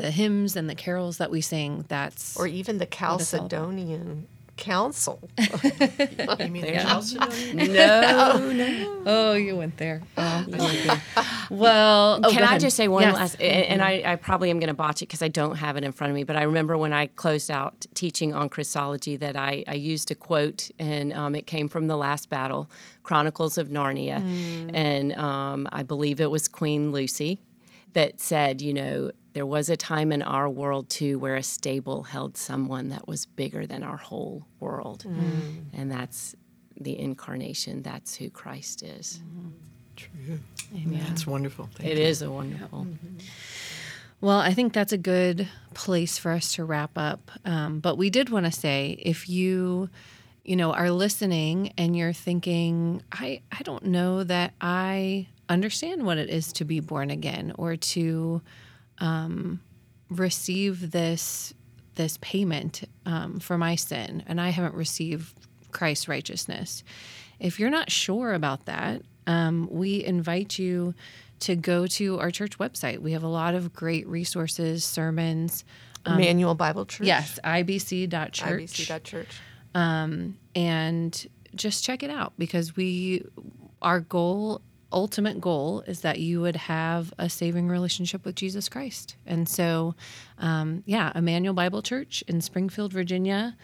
the 0.00 0.10
hymns 0.10 0.56
and 0.56 0.68
the 0.68 0.74
carols 0.74 1.18
that 1.18 1.30
we 1.30 1.40
sing. 1.40 1.84
That's 1.88 2.36
or 2.36 2.46
even 2.46 2.78
the 2.78 2.86
Chalcedonian 2.86 4.24
council. 4.60 5.18
you 5.38 6.48
mean 6.48 6.66
yeah. 6.66 7.00
No, 7.54 8.52
no. 8.52 9.02
Oh, 9.06 9.32
you 9.32 9.56
went 9.56 9.78
there. 9.78 10.02
Oh, 10.16 11.00
well, 11.50 12.20
oh, 12.22 12.30
can 12.30 12.44
I 12.44 12.58
just 12.58 12.76
say 12.76 12.86
one 12.86 13.02
yes. 13.02 13.14
last? 13.14 13.40
And 13.40 13.82
I, 13.82 14.02
I 14.04 14.16
probably 14.16 14.50
am 14.50 14.58
going 14.58 14.68
to 14.68 14.74
botch 14.74 15.02
it 15.02 15.06
because 15.06 15.22
I 15.22 15.28
don't 15.28 15.56
have 15.56 15.76
it 15.76 15.82
in 15.84 15.92
front 15.92 16.10
of 16.10 16.14
me. 16.14 16.24
But 16.24 16.36
I 16.36 16.42
remember 16.42 16.76
when 16.76 16.92
I 16.92 17.06
closed 17.06 17.50
out 17.50 17.86
teaching 17.94 18.34
on 18.34 18.48
Christology 18.48 19.16
that 19.16 19.34
I, 19.34 19.64
I 19.66 19.74
used 19.74 20.10
a 20.10 20.14
quote, 20.14 20.70
and 20.78 21.12
um, 21.14 21.34
it 21.34 21.46
came 21.46 21.68
from 21.68 21.88
the 21.88 21.96
last 21.96 22.28
battle, 22.28 22.70
Chronicles 23.02 23.58
of 23.58 23.68
Narnia, 23.68 24.22
mm. 24.22 24.70
and 24.74 25.14
um, 25.14 25.68
I 25.72 25.82
believe 25.82 26.20
it 26.20 26.30
was 26.30 26.46
Queen 26.46 26.92
Lucy 26.92 27.40
that 27.94 28.20
said, 28.20 28.62
you 28.62 28.74
know, 28.74 29.10
there 29.32 29.46
was 29.46 29.68
a 29.68 29.76
time 29.76 30.12
in 30.12 30.22
our 30.22 30.48
world 30.48 30.88
too 30.88 31.18
where 31.18 31.36
a 31.36 31.42
stable 31.42 32.02
held 32.02 32.36
someone 32.36 32.88
that 32.88 33.06
was 33.06 33.26
bigger 33.26 33.66
than 33.66 33.82
our 33.82 33.96
whole 33.96 34.46
world. 34.58 35.04
Mm. 35.06 35.64
And 35.72 35.90
that's 35.90 36.34
the 36.80 36.98
incarnation. 36.98 37.82
That's 37.82 38.16
who 38.16 38.30
Christ 38.30 38.82
is. 38.82 39.20
Mm-hmm. 39.22 39.48
True. 39.96 40.38
Amen. 40.74 41.04
That's 41.08 41.26
wonderful. 41.26 41.68
Thank 41.74 41.90
it 41.90 41.98
you. 41.98 42.04
is 42.04 42.22
a 42.22 42.30
wonderful. 42.30 42.86
Mm-hmm. 42.86 43.18
Well, 44.20 44.38
I 44.38 44.52
think 44.52 44.72
that's 44.72 44.92
a 44.92 44.98
good 44.98 45.48
place 45.74 46.18
for 46.18 46.32
us 46.32 46.54
to 46.54 46.64
wrap 46.64 46.92
up. 46.96 47.30
Um, 47.44 47.80
but 47.80 47.96
we 47.96 48.10
did 48.10 48.30
want 48.30 48.46
to 48.46 48.52
say 48.52 48.96
if 49.00 49.28
you, 49.28 49.88
you 50.44 50.56
know, 50.56 50.72
are 50.72 50.90
listening 50.90 51.72
and 51.78 51.96
you're 51.96 52.12
thinking, 52.12 53.02
I, 53.12 53.40
I 53.50 53.62
don't 53.62 53.86
know 53.86 54.24
that 54.24 54.52
I 54.60 55.28
understand 55.48 56.04
what 56.04 56.18
it 56.18 56.28
is 56.28 56.52
to 56.54 56.64
be 56.64 56.80
born 56.80 57.10
again 57.10 57.52
or 57.56 57.76
to 57.76 58.42
um, 59.00 59.60
receive 60.08 60.90
this 60.90 61.54
this 61.96 62.18
payment 62.20 62.84
um, 63.04 63.40
for 63.40 63.58
my 63.58 63.74
sin, 63.74 64.22
and 64.26 64.40
I 64.40 64.50
haven't 64.50 64.74
received 64.74 65.34
Christ's 65.72 66.08
righteousness. 66.08 66.82
If 67.38 67.58
you're 67.58 67.70
not 67.70 67.90
sure 67.90 68.32
about 68.32 68.66
that, 68.66 69.02
um, 69.26 69.68
we 69.70 70.04
invite 70.04 70.58
you 70.58 70.94
to 71.40 71.56
go 71.56 71.86
to 71.86 72.18
our 72.20 72.30
church 72.30 72.58
website. 72.58 72.98
We 73.00 73.12
have 73.12 73.22
a 73.22 73.28
lot 73.28 73.54
of 73.54 73.72
great 73.72 74.06
resources, 74.06 74.84
sermons. 74.84 75.64
Um, 76.06 76.18
Immanuel 76.18 76.54
Bible 76.54 76.86
Church. 76.86 77.06
Yes, 77.06 77.38
ibc.church. 77.44 78.40
ibc.church. 78.40 79.40
Um, 79.74 80.36
and 80.54 81.26
just 81.54 81.84
check 81.84 82.02
it 82.02 82.10
out 82.10 82.32
because 82.38 82.76
we, 82.76 83.24
our 83.82 84.00
goal 84.00 84.62
ultimate 84.92 85.40
goal 85.40 85.82
is 85.86 86.00
that 86.00 86.18
you 86.18 86.40
would 86.40 86.56
have 86.56 87.12
a 87.18 87.28
saving 87.28 87.68
relationship 87.68 88.24
with 88.24 88.34
Jesus 88.34 88.68
Christ. 88.68 89.16
And 89.26 89.48
so, 89.48 89.94
um, 90.38 90.82
yeah, 90.86 91.12
Immanuel 91.14 91.54
Bible 91.54 91.82
Church 91.82 92.24
in 92.26 92.40
Springfield, 92.40 92.92
Virginia, 92.92 93.56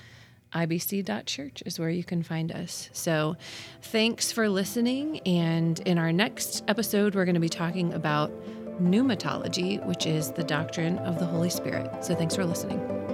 ibc.church 0.55 1.63
is 1.67 1.79
where 1.79 1.91
you 1.91 2.05
can 2.05 2.23
find 2.23 2.53
us. 2.53 2.89
So, 2.93 3.37
thanks 3.83 4.33
for 4.33 4.49
listening. 4.49 5.21
And 5.21 5.79
in 5.81 5.99
our 5.99 6.13
next 6.13 6.65
episode, 6.69 7.15
we're 7.15 7.25
going 7.25 7.35
to 7.35 7.41
be 7.41 7.49
talking 7.49 7.93
about 7.93 8.31
pneumatology, 8.81 9.85
which 9.87 10.07
is 10.07 10.33
the 10.33 10.45
doctrine 10.45 10.99
of 10.99 11.19
the 11.19 11.27
Holy 11.27 11.51
Spirit. 11.51 12.05
So, 12.05 12.15
thanks 12.15 12.37
for 12.37 12.45
listening. 12.45 13.06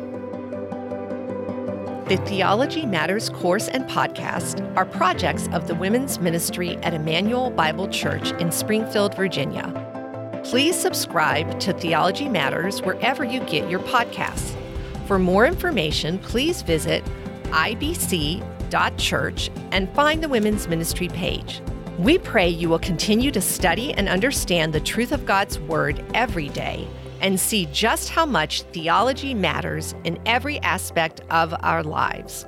The 2.13 2.19
Theology 2.27 2.85
Matters 2.85 3.31
course 3.31 3.69
and 3.69 3.89
podcast 3.89 4.77
are 4.77 4.85
projects 4.85 5.49
of 5.51 5.67
the 5.67 5.75
women's 5.75 6.19
ministry 6.19 6.77
at 6.83 6.93
Immanuel 6.93 7.49
Bible 7.51 7.89
Church 7.89 8.33
in 8.33 8.53
Springfield, 8.53 9.15
Virginia. 9.15 9.73
Please 10.45 10.79
subscribe 10.79 11.59
to 11.61 11.73
Theology 11.73 12.29
Matters 12.29 12.83
wherever 12.83 13.25
you 13.25 13.41
get 13.45 13.71
your 13.71 13.81
podcasts. 13.81 14.55
For 15.07 15.19
more 15.19 15.47
information, 15.47 16.19
please 16.19 16.61
visit 16.61 17.03
ibc.church 17.45 18.41
and 19.71 19.95
find 19.95 20.23
the 20.23 20.29
women's 20.29 20.69
ministry 20.69 21.09
page. 21.09 21.63
We 21.99 22.19
pray 22.19 22.47
you 22.47 22.69
will 22.69 22.79
continue 22.79 23.31
to 23.31 23.41
study 23.41 23.95
and 23.95 24.11
understand 24.11 24.75
the 24.75 24.81
truth 24.81 25.13
of 25.13 25.25
God's 25.25 25.59
Word 25.61 26.05
every 26.13 26.51
day 26.51 26.87
and 27.23 27.41
see 27.41 27.67
just 27.73 28.11
how 28.11 28.27
much 28.27 28.63
theology 28.63 29.33
matters 29.33 29.95
in 30.05 30.19
every 30.27 30.59
aspect 30.61 31.23
of 31.31 31.55
our 31.61 31.83
lives. 31.83 32.47